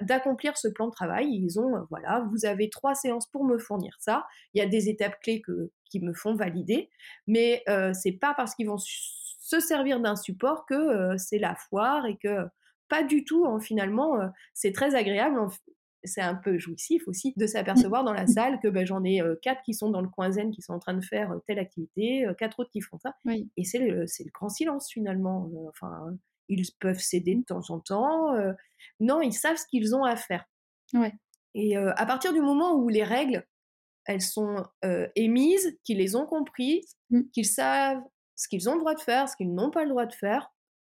d'accomplir 0.00 0.56
ce 0.56 0.68
plan 0.68 0.86
de 0.86 0.92
travail. 0.92 1.28
Ils 1.30 1.60
ont, 1.60 1.86
voilà, 1.90 2.26
vous 2.30 2.46
avez 2.46 2.70
trois 2.70 2.94
séances 2.94 3.30
pour 3.30 3.44
me 3.44 3.58
fournir 3.58 3.94
ça. 3.98 4.26
Il 4.54 4.58
y 4.58 4.62
a 4.62 4.66
des 4.66 4.88
étapes 4.88 5.20
clés 5.20 5.42
que, 5.42 5.70
qui 5.90 6.00
me 6.00 6.14
font 6.14 6.34
valider, 6.34 6.90
mais 7.26 7.62
euh, 7.68 7.92
c'est 7.92 8.12
pas 8.12 8.34
parce 8.34 8.54
qu'ils 8.54 8.68
vont 8.68 8.78
se 8.78 9.60
servir 9.60 10.00
d'un 10.00 10.16
support 10.16 10.64
que 10.66 11.16
c'est 11.18 11.38
la 11.38 11.54
foire 11.54 12.06
et 12.06 12.16
que 12.16 12.46
pas 12.88 13.02
du 13.02 13.24
tout. 13.24 13.44
Hein, 13.46 13.60
finalement, 13.60 14.18
c'est 14.54 14.72
très 14.72 14.94
agréable. 14.94 15.38
C'est 16.04 16.20
un 16.20 16.34
peu 16.34 16.58
jouissif 16.58 17.06
aussi 17.08 17.32
de 17.36 17.46
s'apercevoir 17.46 18.04
dans 18.04 18.12
la 18.12 18.26
salle 18.26 18.60
que 18.60 18.68
ben, 18.68 18.86
j'en 18.86 19.04
ai 19.04 19.20
quatre 19.42 19.62
qui 19.62 19.74
sont 19.74 19.90
dans 19.90 20.00
le 20.00 20.08
coin 20.08 20.30
zen, 20.30 20.50
qui 20.50 20.62
sont 20.62 20.72
en 20.72 20.78
train 20.78 20.94
de 20.94 21.04
faire 21.04 21.32
telle 21.46 21.58
activité, 21.58 22.26
quatre 22.38 22.60
autres 22.60 22.70
qui 22.70 22.80
font 22.80 22.98
ça. 22.98 23.14
Et 23.56 23.64
c'est 23.64 23.78
le, 23.78 24.02
le, 24.02 24.30
grand 24.32 24.48
silence 24.48 24.90
finalement. 24.90 25.50
enfin, 25.68 26.16
ils 26.48 26.64
peuvent 26.80 27.00
céder 27.00 27.34
de 27.34 27.40
mmh. 27.40 27.44
temps 27.44 27.70
en 27.70 27.80
temps. 27.80 28.34
Non, 29.00 29.20
ils 29.20 29.32
savent 29.32 29.56
ce 29.56 29.66
qu'ils 29.66 29.94
ont 29.94 30.04
à 30.04 30.16
faire. 30.16 30.44
Ouais. 30.92 31.12
Et 31.54 31.76
à 31.76 32.06
partir 32.06 32.32
du 32.32 32.40
moment 32.40 32.74
où 32.74 32.88
les 32.88 33.04
règles, 33.04 33.46
elles 34.06 34.22
sont 34.22 34.64
émises, 35.14 35.78
qu'ils 35.84 35.98
les 35.98 36.16
ont 36.16 36.26
comprises, 36.26 36.96
mmh. 37.10 37.22
qu'ils 37.32 37.46
savent 37.46 38.02
ce 38.36 38.48
qu'ils 38.48 38.68
ont 38.68 38.74
le 38.74 38.80
droit 38.80 38.94
de 38.94 39.00
faire, 39.00 39.28
ce 39.28 39.36
qu'ils 39.36 39.54
n'ont 39.54 39.70
pas 39.70 39.84
le 39.84 39.90
droit 39.90 40.06
de 40.06 40.14
faire, 40.14 40.50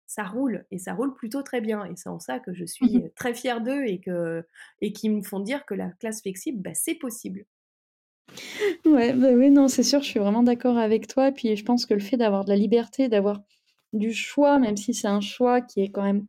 ça 0.09 0.23
roule 0.23 0.65
et 0.71 0.79
ça 0.79 0.95
roule 0.95 1.13
plutôt 1.13 1.43
très 1.43 1.61
bien. 1.61 1.85
Et 1.85 1.95
c'est 1.95 2.09
en 2.09 2.19
ça 2.19 2.39
que 2.39 2.51
je 2.51 2.65
suis 2.65 2.97
mmh 2.97 3.09
très 3.15 3.35
fière 3.35 3.61
d'eux 3.61 3.83
et 3.85 3.99
que 3.99 4.43
et 4.81 4.91
qui 4.91 5.09
me 5.09 5.21
font 5.21 5.39
dire 5.39 5.65
que 5.65 5.75
la 5.75 5.89
classe 5.99 6.21
flexible, 6.21 6.61
bah, 6.61 6.73
c'est 6.73 6.95
possible. 6.95 7.45
Ouais, 8.85 9.13
bah 9.13 9.31
oui, 9.33 9.49
non, 9.51 9.67
c'est 9.67 9.83
sûr, 9.83 10.01
je 10.01 10.07
suis 10.07 10.19
vraiment 10.19 10.43
d'accord 10.43 10.77
avec 10.77 11.07
toi. 11.07 11.27
Et 11.29 11.31
puis 11.31 11.55
je 11.55 11.63
pense 11.63 11.85
que 11.85 11.93
le 11.93 11.99
fait 11.99 12.17
d'avoir 12.17 12.43
de 12.43 12.49
la 12.49 12.55
liberté, 12.55 13.07
d'avoir 13.07 13.41
du 13.93 14.11
choix, 14.11 14.57
même 14.57 14.77
si 14.77 14.95
c'est 14.95 15.07
un 15.07 15.21
choix 15.21 15.61
qui 15.61 15.81
est 15.81 15.89
quand 15.89 16.03
même 16.03 16.25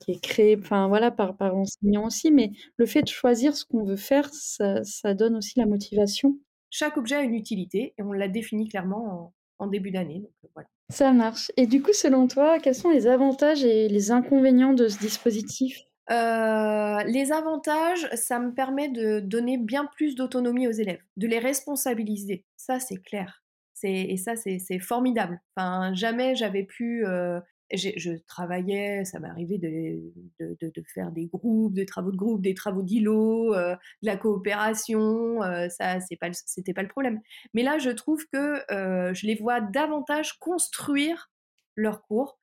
qui 0.00 0.12
est 0.12 0.20
créé, 0.20 0.58
enfin 0.58 0.88
voilà, 0.88 1.10
par, 1.10 1.36
par 1.36 1.54
l'enseignant 1.54 2.06
aussi, 2.06 2.30
mais 2.30 2.50
le 2.76 2.86
fait 2.86 3.02
de 3.02 3.08
choisir 3.08 3.56
ce 3.56 3.64
qu'on 3.64 3.84
veut 3.84 3.96
faire, 3.96 4.28
ça, 4.32 5.14
donne 5.14 5.36
aussi 5.36 5.58
la 5.58 5.66
motivation. 5.66 6.38
Chaque 6.70 6.96
objet 6.96 7.16
a 7.16 7.22
une 7.22 7.34
utilité 7.34 7.94
et 7.96 8.02
on 8.02 8.12
l'a 8.12 8.28
défini 8.28 8.68
clairement 8.68 9.32
en, 9.58 9.66
début 9.68 9.92
d'année. 9.92 10.24
Euh, 10.44 10.48
voilà. 10.54 10.68
Ça 10.92 11.12
marche. 11.12 11.50
Et 11.56 11.66
du 11.66 11.82
coup, 11.82 11.92
selon 11.92 12.28
toi, 12.28 12.58
quels 12.58 12.74
sont 12.74 12.90
les 12.90 13.06
avantages 13.06 13.64
et 13.64 13.88
les 13.88 14.10
inconvénients 14.10 14.74
de 14.74 14.88
ce 14.88 14.98
dispositif? 14.98 15.78
Euh, 16.10 17.02
les 17.04 17.32
avantages, 17.32 18.08
ça 18.14 18.38
me 18.38 18.52
permet 18.52 18.88
de 18.88 19.20
donner 19.20 19.56
bien 19.56 19.86
plus 19.86 20.14
d'autonomie 20.14 20.68
aux 20.68 20.72
élèves, 20.72 21.00
de 21.16 21.26
les 21.26 21.38
responsabiliser. 21.38 22.44
Ça, 22.56 22.78
c'est 22.78 23.02
clair 23.02 23.42
et 23.84 24.16
ça, 24.16 24.34
c'est 24.36 24.78
formidable. 24.78 25.40
Enfin, 25.56 25.92
jamais 25.94 26.34
j'avais 26.34 26.64
pu. 26.64 27.04
Euh, 27.06 27.40
je 27.76 28.16
travaillais, 28.26 29.04
ça 29.04 29.18
m'est 29.18 29.28
arrivé 29.28 29.58
de, 29.58 30.82
faire 30.94 31.10
des 31.10 31.26
groupes, 31.26 31.74
des 31.74 31.86
travaux 31.86 32.12
de 32.12 32.16
groupe, 32.16 32.42
des 32.42 32.54
travaux 32.54 32.82
d'îlot, 32.82 33.54
euh, 33.54 33.74
de 34.02 34.06
la 34.06 34.16
coopération. 34.16 35.42
Euh, 35.42 35.68
ça, 35.68 36.00
c'est 36.00 36.16
pas, 36.16 36.28
pas 36.30 36.82
le 36.82 36.88
problème. 36.88 37.20
Mais 37.54 37.62
là, 37.62 37.78
je 37.78 37.90
trouve 37.90 38.26
que 38.32 38.62
je 38.70 39.26
les 39.26 39.34
vois 39.34 39.60
davantage 39.60 40.38
construire 40.38 41.30
leur 41.76 42.02
cours, 42.02 42.38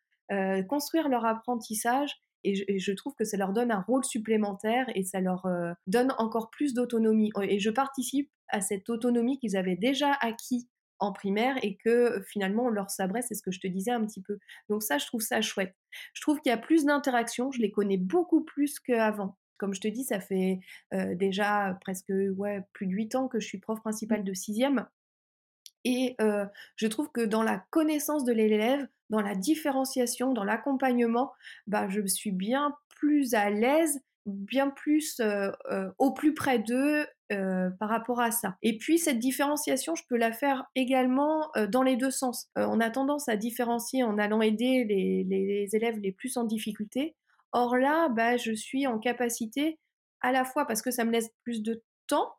construire 0.67 1.09
leur 1.09 1.25
apprentissage. 1.25 2.21
Et 2.45 2.55
je, 2.55 2.63
et 2.69 2.79
je, 2.79 2.93
trouve 2.93 3.13
que 3.15 3.25
ça 3.25 3.35
leur 3.35 3.51
donne 3.51 3.69
un 3.69 3.81
rôle 3.81 4.05
supplémentaire 4.05 4.85
et 4.95 5.03
ça 5.03 5.19
leur 5.19 5.45
donne 5.87 6.13
encore 6.17 6.49
plus 6.49 6.73
d'autonomie. 6.73 7.31
Et 7.41 7.59
je 7.59 7.69
participe 7.69 8.31
à 8.47 8.61
cette 8.61 8.89
autonomie 8.89 9.37
qu'ils 9.39 9.57
avaient 9.57 9.75
déjà 9.75 10.13
acquis 10.21 10.69
en 10.99 11.13
primaire 11.13 11.57
et 11.63 11.77
que 11.77 12.21
finalement 12.27 12.65
on 12.65 12.69
leur 12.69 12.89
sabrait, 12.89 13.21
c'est 13.21 13.35
ce 13.35 13.41
que 13.41 13.51
je 13.51 13.59
te 13.59 13.67
disais 13.67 13.91
un 13.91 14.05
petit 14.05 14.21
peu. 14.21 14.37
Donc 14.69 14.83
ça, 14.83 14.97
je 14.97 15.05
trouve 15.05 15.21
ça 15.21 15.41
chouette. 15.41 15.75
Je 16.13 16.21
trouve 16.21 16.39
qu'il 16.41 16.49
y 16.49 16.53
a 16.53 16.57
plus 16.57 16.85
d'interactions, 16.85 17.51
je 17.51 17.61
les 17.61 17.71
connais 17.71 17.97
beaucoup 17.97 18.43
plus 18.43 18.79
qu'avant. 18.79 19.37
Comme 19.57 19.73
je 19.73 19.81
te 19.81 19.87
dis, 19.87 20.03
ça 20.03 20.19
fait 20.19 20.59
déjà 21.15 21.77
presque 21.81 22.11
ouais, 22.37 22.63
plus 22.73 22.87
de 22.87 22.93
8 22.93 23.15
ans 23.15 23.27
que 23.27 23.39
je 23.39 23.47
suis 23.47 23.59
prof 23.59 23.79
principale 23.81 24.23
de 24.23 24.33
sixième. 24.33 24.87
Et 25.85 26.15
je 26.75 26.87
trouve 26.87 27.11
que 27.11 27.21
dans 27.21 27.43
la 27.43 27.65
connaissance 27.69 28.23
de 28.23 28.33
l'élève, 28.33 28.87
dans 29.09 29.21
la 29.21 29.35
différenciation, 29.35 30.33
dans 30.33 30.43
l'accompagnement, 30.43 31.33
bah, 31.67 31.89
je 31.89 32.05
suis 32.05 32.31
bien 32.31 32.75
plus 32.89 33.33
à 33.33 33.49
l'aise 33.49 34.01
bien 34.25 34.69
plus 34.69 35.21
au 35.97 36.13
plus 36.13 36.33
près 36.33 36.59
d'eux 36.59 37.05
par 37.29 37.89
rapport 37.89 38.19
à 38.19 38.31
ça. 38.31 38.57
Et 38.61 38.77
puis 38.77 38.97
cette 38.97 39.19
différenciation, 39.19 39.95
je 39.95 40.03
peux 40.09 40.17
la 40.17 40.31
faire 40.31 40.65
également 40.75 41.51
dans 41.69 41.83
les 41.83 41.95
deux 41.95 42.11
sens. 42.11 42.49
on 42.55 42.79
a 42.79 42.89
tendance 42.89 43.29
à 43.29 43.35
différencier 43.35 44.03
en 44.03 44.17
allant 44.17 44.41
aider 44.41 44.83
les, 44.83 45.67
élèves 45.73 45.99
les 45.99 46.11
plus 46.11 46.37
en 46.37 46.43
difficulté. 46.43 47.15
Or 47.51 47.77
là, 47.77 48.09
bah, 48.09 48.37
je 48.37 48.53
suis 48.53 48.87
en 48.87 48.99
capacité 48.99 49.79
à 50.21 50.31
la 50.31 50.43
fois 50.43 50.65
parce 50.65 50.81
que 50.81 50.91
ça 50.91 51.05
me 51.05 51.11
laisse 51.11 51.29
plus 51.43 51.61
de 51.61 51.83
temps, 52.07 52.33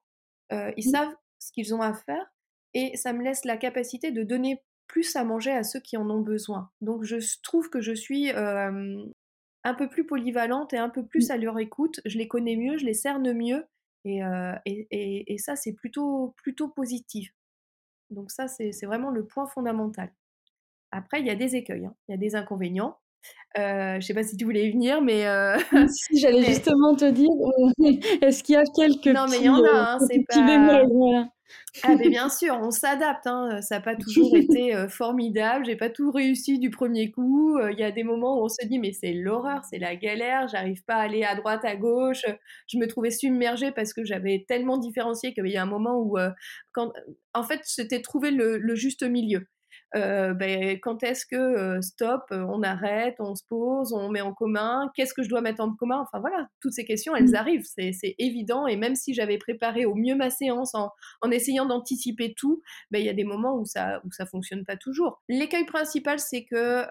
ils 0.50 0.88
mmh. 0.88 0.90
savent 0.90 1.14
ce 1.38 1.52
qu'ils 1.52 1.74
ont 1.74 1.82
à 1.82 1.94
faire, 1.94 2.26
et 2.74 2.96
ça 2.96 3.12
me 3.12 3.22
laisse 3.22 3.44
la 3.44 3.56
capacité 3.56 4.12
de 4.12 4.22
donner 4.22 4.62
plus 4.86 5.16
à 5.16 5.24
manger 5.24 5.52
à 5.52 5.62
ceux 5.62 5.80
qui 5.80 5.96
en 5.96 6.08
ont 6.10 6.20
besoin. 6.20 6.70
Donc 6.80 7.04
je 7.04 7.16
trouve 7.42 7.70
que 7.70 7.80
je 7.80 7.92
suis 7.92 8.30
un 8.30 9.74
peu 9.74 9.88
plus 9.88 10.06
polyvalente 10.06 10.72
et 10.72 10.78
un 10.78 10.88
peu 10.88 11.04
plus 11.06 11.28
mmh. 11.28 11.32
à 11.32 11.36
leur 11.36 11.58
écoute. 11.58 12.00
Je 12.04 12.18
les 12.18 12.28
connais 12.28 12.56
mieux, 12.56 12.78
je 12.78 12.84
les 12.84 12.94
cerne 12.94 13.32
mieux. 13.32 13.64
Et, 14.04 14.24
euh, 14.24 14.54
et, 14.66 15.32
et, 15.32 15.38
ça, 15.38 15.56
c'est 15.56 15.72
plutôt, 15.74 16.34
plutôt 16.38 16.68
positif. 16.68 17.32
Donc 18.10 18.30
ça, 18.30 18.48
c'est 18.48 18.86
vraiment 18.86 19.10
le 19.10 19.26
point 19.26 19.46
fondamental. 19.46 20.12
Après, 20.92 21.20
il 21.20 21.26
y 21.26 21.30
a 21.30 21.36
des 21.36 21.56
écueils, 21.56 21.86
hein. 21.86 21.96
il 22.08 22.12
y 22.12 22.14
a 22.14 22.18
des 22.18 22.36
inconvénients. 22.36 22.99
Euh, 23.58 23.98
je 24.00 24.06
sais 24.06 24.14
pas 24.14 24.22
si 24.22 24.36
tu 24.36 24.44
voulais 24.44 24.68
y 24.68 24.70
venir, 24.70 25.02
mais 25.02 25.26
euh... 25.26 25.56
si 25.88 26.18
j'allais 26.20 26.44
justement 26.44 26.94
te 26.94 27.10
dire, 27.10 27.28
est-ce 28.22 28.44
qu'il 28.44 28.54
y 28.54 28.58
a 28.58 28.62
quelques 28.76 29.06
non 29.06 29.26
mais 29.28 29.38
il 29.38 29.46
y 29.46 29.48
en 29.48 29.64
a, 29.64 29.94
hein, 29.94 29.98
c'est 30.08 30.24
pas. 30.28 30.46
Bémols, 30.46 31.26
ah 31.82 31.96
mais 31.98 32.08
bien 32.08 32.28
sûr, 32.28 32.56
on 32.60 32.70
s'adapte. 32.70 33.26
Hein. 33.26 33.60
Ça 33.60 33.76
n'a 33.76 33.80
pas 33.80 33.96
toujours 33.96 34.36
été 34.36 34.74
euh, 34.74 34.88
formidable. 34.88 35.64
J'ai 35.64 35.74
pas 35.74 35.90
tout 35.90 36.12
réussi 36.12 36.60
du 36.60 36.70
premier 36.70 37.10
coup. 37.10 37.58
Il 37.58 37.78
y 37.78 37.82
a 37.82 37.90
des 37.90 38.04
moments 38.04 38.38
où 38.38 38.44
on 38.44 38.48
se 38.48 38.64
dit 38.66 38.78
mais 38.78 38.92
c'est 38.92 39.12
l'horreur, 39.12 39.64
c'est 39.68 39.78
la 39.78 39.96
galère. 39.96 40.46
J'arrive 40.46 40.84
pas 40.84 40.94
à 40.94 41.02
aller 41.02 41.24
à 41.24 41.34
droite, 41.34 41.64
à 41.64 41.74
gauche. 41.74 42.24
Je 42.68 42.78
me 42.78 42.86
trouvais 42.86 43.10
submergée 43.10 43.72
parce 43.72 43.92
que 43.92 44.04
j'avais 44.04 44.44
tellement 44.46 44.78
différencié 44.78 45.34
qu'il 45.34 45.46
y 45.48 45.56
a 45.56 45.62
un 45.62 45.66
moment 45.66 45.98
où, 45.98 46.16
quand, 46.72 46.92
en 47.34 47.42
fait, 47.42 47.60
c'était 47.64 48.00
trouver 48.00 48.30
le, 48.30 48.74
juste 48.76 49.02
milieu. 49.02 49.46
Euh, 49.96 50.34
ben, 50.34 50.78
quand 50.80 51.02
est-ce 51.02 51.26
que 51.26 51.36
euh, 51.36 51.80
stop, 51.82 52.22
euh, 52.30 52.44
on 52.48 52.62
arrête, 52.62 53.16
on 53.18 53.34
se 53.34 53.42
pose, 53.44 53.92
on 53.92 54.08
met 54.08 54.20
en 54.20 54.32
commun, 54.32 54.90
qu'est-ce 54.94 55.14
que 55.14 55.22
je 55.22 55.28
dois 55.28 55.40
mettre 55.40 55.60
en 55.60 55.74
commun? 55.74 55.98
Enfin 56.00 56.20
voilà, 56.20 56.48
toutes 56.60 56.72
ces 56.72 56.84
questions, 56.84 57.16
elles 57.16 57.30
mmh. 57.30 57.34
arrivent, 57.34 57.64
c'est 57.64 58.14
évident. 58.18 58.66
Et 58.66 58.76
même 58.76 58.94
si 58.94 59.14
j'avais 59.14 59.38
préparé 59.38 59.84
au 59.84 59.94
mieux 59.94 60.14
ma 60.14 60.30
séance 60.30 60.74
en, 60.74 60.90
en 61.22 61.30
essayant 61.30 61.66
d'anticiper 61.66 62.34
tout, 62.34 62.62
ben, 62.90 63.00
il 63.00 63.04
y 63.04 63.08
a 63.08 63.14
des 63.14 63.24
moments 63.24 63.56
où 63.58 63.64
ça 63.64 64.00
où 64.04 64.12
ça 64.12 64.26
fonctionne 64.26 64.64
pas 64.64 64.76
toujours. 64.76 65.20
L'écueil 65.28 65.64
principal, 65.64 66.18
c'est 66.18 66.44
que 66.44 66.84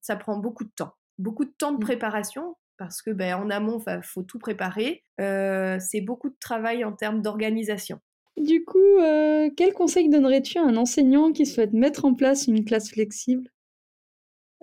ça 0.00 0.16
prend 0.16 0.38
beaucoup 0.38 0.64
de 0.64 0.72
temps, 0.74 0.94
beaucoup 1.18 1.44
de 1.44 1.52
temps 1.58 1.72
de 1.72 1.78
mmh. 1.78 1.80
préparation. 1.80 2.56
Parce 2.78 3.02
que 3.02 3.10
ben, 3.10 3.34
en 3.34 3.50
amont, 3.50 3.82
il 3.88 4.00
faut 4.04 4.22
tout 4.22 4.38
préparer. 4.38 5.04
c'est 5.18 6.00
beaucoup 6.00 6.28
de 6.30 6.36
travail 6.40 6.84
en 6.84 6.92
termes 6.92 7.22
d'organisation. 7.22 8.00
Du 8.38 8.64
coup, 8.64 8.78
euh, 8.78 9.50
quel 9.56 9.72
conseil 9.72 10.08
donnerais-tu 10.08 10.58
à 10.58 10.62
un 10.62 10.76
enseignant 10.76 11.32
qui 11.32 11.44
souhaite 11.44 11.72
mettre 11.72 12.04
en 12.04 12.14
place 12.14 12.46
une 12.46 12.64
classe 12.64 12.90
flexible? 12.90 13.50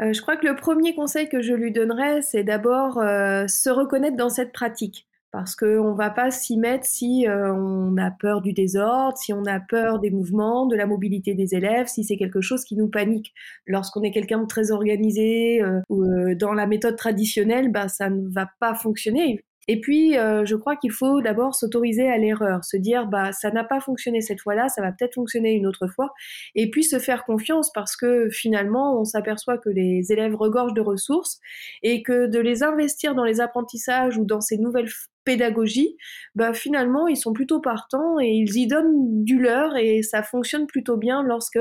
Euh, 0.01 0.13
Je 0.13 0.21
crois 0.21 0.37
que 0.37 0.47
le 0.47 0.55
premier 0.55 0.95
conseil 0.95 1.27
que 1.27 1.41
je 1.41 1.53
lui 1.53 1.71
donnerais, 1.71 2.21
c'est 2.21 2.43
d'abord 2.43 2.99
euh, 2.99 3.47
se 3.47 3.69
reconnaître 3.69 4.15
dans 4.15 4.29
cette 4.29 4.53
pratique. 4.53 5.07
Parce 5.31 5.57
qu'on 5.57 5.91
ne 5.91 5.97
va 5.97 6.09
pas 6.11 6.31
s'y 6.31 6.55
mettre 6.55 6.85
si 6.85 7.25
on 7.27 7.97
a 7.97 8.09
peur 8.09 8.41
du 8.41 8.53
désordre, 8.53 9.17
si 9.17 9.33
on 9.33 9.43
a 9.43 9.59
peur 9.59 9.99
des 9.99 10.09
mouvements, 10.09 10.65
de 10.65 10.77
la 10.77 10.85
mobilité 10.85 11.33
des 11.33 11.55
élèves, 11.55 11.87
si 11.87 12.05
c'est 12.05 12.15
quelque 12.15 12.39
chose 12.39 12.63
qui 12.63 12.77
nous 12.77 12.87
panique. 12.87 13.33
Lorsqu'on 13.67 14.01
est 14.03 14.11
quelqu'un 14.11 14.39
de 14.39 14.47
très 14.47 14.71
organisé 14.71 15.61
dans 15.89 16.53
la 16.53 16.67
méthode 16.67 16.95
traditionnelle, 16.95 17.69
bah, 17.69 17.89
ça 17.89 18.09
ne 18.09 18.29
va 18.29 18.49
pas 18.61 18.75
fonctionner. 18.75 19.43
Et 19.67 19.79
puis, 19.81 20.17
euh, 20.17 20.45
je 20.45 20.55
crois 20.55 20.75
qu'il 20.75 20.91
faut 20.91 21.21
d'abord 21.21 21.55
s'autoriser 21.55 22.07
à 22.09 22.17
l'erreur, 22.17 22.63
se 22.63 22.77
dire, 22.77 23.07
bah, 23.07 23.31
ça 23.31 23.51
n'a 23.51 23.63
pas 23.63 23.79
fonctionné 23.79 24.21
cette 24.21 24.41
fois-là, 24.41 24.69
ça 24.69 24.81
va 24.81 24.91
peut-être 24.91 25.15
fonctionner 25.15 25.53
une 25.53 25.65
autre 25.67 25.87
fois, 25.87 26.13
et 26.53 26.69
puis 26.69 26.83
se 26.83 26.99
faire 26.99 27.25
confiance 27.25 27.71
parce 27.73 27.95
que 27.95 28.29
finalement, 28.29 28.99
on 28.99 29.05
s'aperçoit 29.05 29.57
que 29.57 29.69
les 29.69 30.11
élèves 30.11 30.35
regorgent 30.35 30.73
de 30.73 30.81
ressources 30.81 31.39
et 31.83 32.03
que 32.03 32.27
de 32.27 32.39
les 32.39 32.63
investir 32.63 33.15
dans 33.15 33.23
les 33.23 33.41
apprentissages 33.41 34.17
ou 34.17 34.25
dans 34.25 34.41
ces 34.41 34.57
nouvelles 34.57 34.89
pédagogies, 35.25 35.97
bah 36.35 36.53
finalement 36.53 37.07
ils 37.07 37.17
sont 37.17 37.33
plutôt 37.33 37.59
partants 37.59 38.19
et 38.19 38.29
ils 38.29 38.55
y 38.55 38.67
donnent 38.67 39.23
du 39.23 39.39
leur 39.39 39.75
et 39.75 40.01
ça 40.03 40.23
fonctionne 40.23 40.67
plutôt 40.67 40.97
bien 40.97 41.23
lorsque 41.23 41.59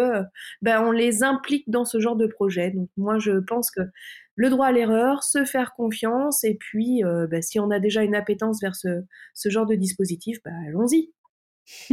bah, 0.63 0.87
on 0.87 0.91
les 0.91 1.23
implique 1.23 1.69
dans 1.69 1.85
ce 1.85 1.99
genre 1.99 2.17
de 2.17 2.27
projet. 2.27 2.71
Donc 2.71 2.89
moi 2.97 3.19
je 3.19 3.41
pense 3.41 3.71
que 3.71 3.81
le 4.37 4.51
droit 4.51 4.67
à 4.67 4.73
l'erreur, 4.73 5.23
se 5.23 5.45
faire 5.45 5.75
confiance, 5.75 6.45
et 6.45 6.55
puis 6.55 7.05
euh, 7.05 7.27
bah, 7.27 7.43
si 7.43 7.61
on 7.61 7.71
a 7.71 7.79
déjà 7.79 8.03
une 8.03 8.15
appétence 8.15 8.61
vers 8.61 8.75
ce, 8.75 9.49
genre 9.49 9.67
de 9.67 9.75
dispositif, 9.75 10.39
allons-y. 10.45 11.13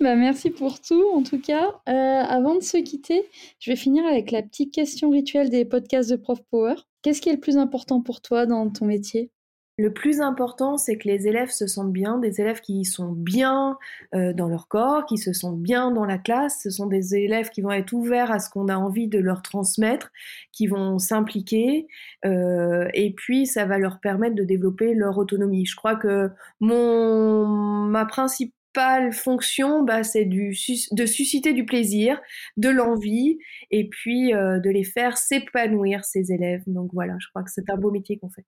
bah, 0.00 0.14
merci 0.14 0.50
pour 0.50 0.80
tout, 0.80 1.04
en 1.12 1.22
tout 1.22 1.40
cas. 1.40 1.68
Euh, 1.88 1.92
avant 1.92 2.54
de 2.54 2.62
se 2.62 2.76
quitter, 2.76 3.24
je 3.60 3.70
vais 3.70 3.76
finir 3.76 4.04
avec 4.04 4.30
la 4.30 4.42
petite 4.42 4.74
question 4.74 5.10
rituelle 5.10 5.50
des 5.50 5.64
podcasts 5.64 6.10
de 6.10 6.16
Prof 6.16 6.40
Power. 6.50 6.74
Qu'est-ce 7.02 7.20
qui 7.20 7.30
est 7.30 7.34
le 7.34 7.40
plus 7.40 7.56
important 7.56 8.02
pour 8.02 8.20
toi 8.20 8.46
dans 8.46 8.68
ton 8.70 8.84
métier? 8.84 9.30
Le 9.78 9.92
plus 9.92 10.20
important, 10.20 10.76
c'est 10.76 10.98
que 10.98 11.08
les 11.08 11.26
élèves 11.26 11.50
se 11.50 11.66
sentent 11.66 11.92
bien, 11.92 12.18
des 12.18 12.40
élèves 12.40 12.60
qui 12.60 12.84
sont 12.84 13.10
bien 13.12 13.78
euh, 14.14 14.34
dans 14.34 14.48
leur 14.48 14.68
corps, 14.68 15.06
qui 15.06 15.16
se 15.16 15.32
sentent 15.32 15.60
bien 15.60 15.90
dans 15.90 16.04
la 16.04 16.18
classe. 16.18 16.60
Ce 16.62 16.70
sont 16.70 16.86
des 16.86 17.14
élèves 17.14 17.48
qui 17.50 17.62
vont 17.62 17.70
être 17.70 17.92
ouverts 17.92 18.30
à 18.30 18.38
ce 18.38 18.50
qu'on 18.50 18.68
a 18.68 18.76
envie 18.76 19.08
de 19.08 19.18
leur 19.18 19.40
transmettre, 19.42 20.10
qui 20.52 20.66
vont 20.66 20.98
s'impliquer, 20.98 21.86
euh, 22.26 22.88
et 22.92 23.12
puis 23.14 23.46
ça 23.46 23.64
va 23.64 23.78
leur 23.78 24.00
permettre 24.00 24.34
de 24.34 24.44
développer 24.44 24.94
leur 24.94 25.16
autonomie. 25.18 25.64
Je 25.64 25.76
crois 25.76 25.96
que 25.96 26.30
mon 26.60 27.46
ma 27.46 28.04
principale 28.04 29.12
fonction, 29.12 29.82
bah, 29.82 30.02
c'est 30.02 30.24
de 30.26 31.06
susciter 31.06 31.52
du 31.54 31.64
plaisir, 31.64 32.20
de 32.56 32.68
l'envie, 32.68 33.38
et 33.70 33.88
puis 33.88 34.34
euh, 34.34 34.60
de 34.60 34.70
les 34.70 34.84
faire 34.84 35.16
s'épanouir, 35.18 36.04
ces 36.04 36.32
élèves. 36.32 36.62
Donc 36.66 36.90
voilà, 36.92 37.16
je 37.20 37.28
crois 37.28 37.42
que 37.42 37.50
c'est 37.50 37.70
un 37.70 37.76
beau 37.76 37.90
métier 37.90 38.18
qu'on 38.18 38.30
fait. 38.30 38.44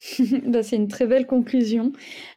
Bah, 0.46 0.62
c'est 0.62 0.76
une 0.76 0.88
très 0.88 1.06
belle 1.06 1.26
conclusion. 1.26 1.92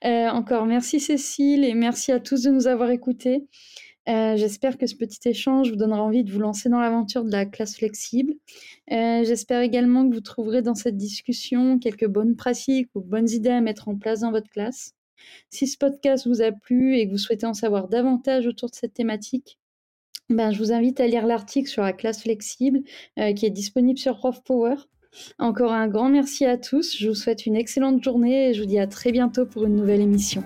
Euh, 0.06 0.28
encore 0.30 0.66
merci 0.66 1.00
Cécile 1.00 1.64
et 1.64 1.74
merci 1.74 2.12
à 2.12 2.20
tous 2.20 2.44
de 2.44 2.50
nous 2.50 2.68
avoir 2.68 2.90
écoutés. 2.90 3.48
Euh, 4.10 4.36
j'espère 4.36 4.80
que 4.80 4.88
ce 4.88 4.96
petit 4.96 5.30
échange 5.30 5.70
vous 5.70 5.76
donnera 5.76 6.02
envie 6.02 6.24
de 6.24 6.32
vous 6.32 6.40
lancer 6.40 6.70
dans 6.70 6.80
l'aventure 6.80 7.24
de 7.24 7.32
la 7.32 7.46
classe 7.46 7.76
flexible. 7.78 8.34
Euh, 8.92 9.24
j'espère 9.24 9.62
également 9.62 10.10
que 10.10 10.16
vous 10.16 10.22
trouverez 10.22 10.64
dans 10.64 10.74
cette 10.74 10.98
discussion 10.98 11.78
quelques 11.78 12.08
bonnes 12.08 12.36
pratiques 12.36 12.90
ou 12.96 13.02
bonnes 13.02 13.30
idées 13.30 13.52
à 13.52 13.62
mettre 13.62 13.90
en 13.90 13.96
place 13.96 14.22
dans 14.22 14.32
votre 14.32 14.50
classe. 14.50 14.94
Si 15.52 15.68
ce 15.68 15.78
podcast 15.78 16.28
vous 16.28 16.42
a 16.42 16.52
plu 16.52 16.98
et 16.98 17.06
que 17.06 17.12
vous 17.12 17.20
souhaitez 17.20 17.46
en 17.46 17.54
savoir 17.54 17.90
davantage 17.90 18.48
autour 18.48 18.72
de 18.72 18.76
cette 18.76 18.96
thématique, 18.96 19.60
ben, 20.30 20.52
je 20.52 20.58
vous 20.58 20.72
invite 20.72 21.00
à 21.00 21.06
lire 21.06 21.28
l'article 21.28 21.70
sur 21.70 21.84
la 21.84 21.94
classe 21.94 22.24
flexible 22.24 22.82
qui 23.36 23.46
est 23.46 23.52
disponible 23.52 24.00
sur 24.00 24.18
Prof 24.18 24.42
Power. 24.44 24.76
Encore 25.40 25.72
un 25.72 25.88
grand 25.88 26.10
merci 26.10 26.46
à 26.46 26.58
tous. 26.58 26.96
Je 26.98 27.10
vous 27.10 27.16
souhaite 27.16 27.46
une 27.46 27.56
excellente 27.56 28.04
journée 28.04 28.50
et 28.50 28.54
je 28.54 28.62
vous 28.62 28.68
dis 28.68 28.80
à 28.80 28.88
très 28.88 29.12
bientôt 29.12 29.46
pour 29.46 29.66
une 29.66 29.76
nouvelle 29.76 30.02
émission. 30.02 30.44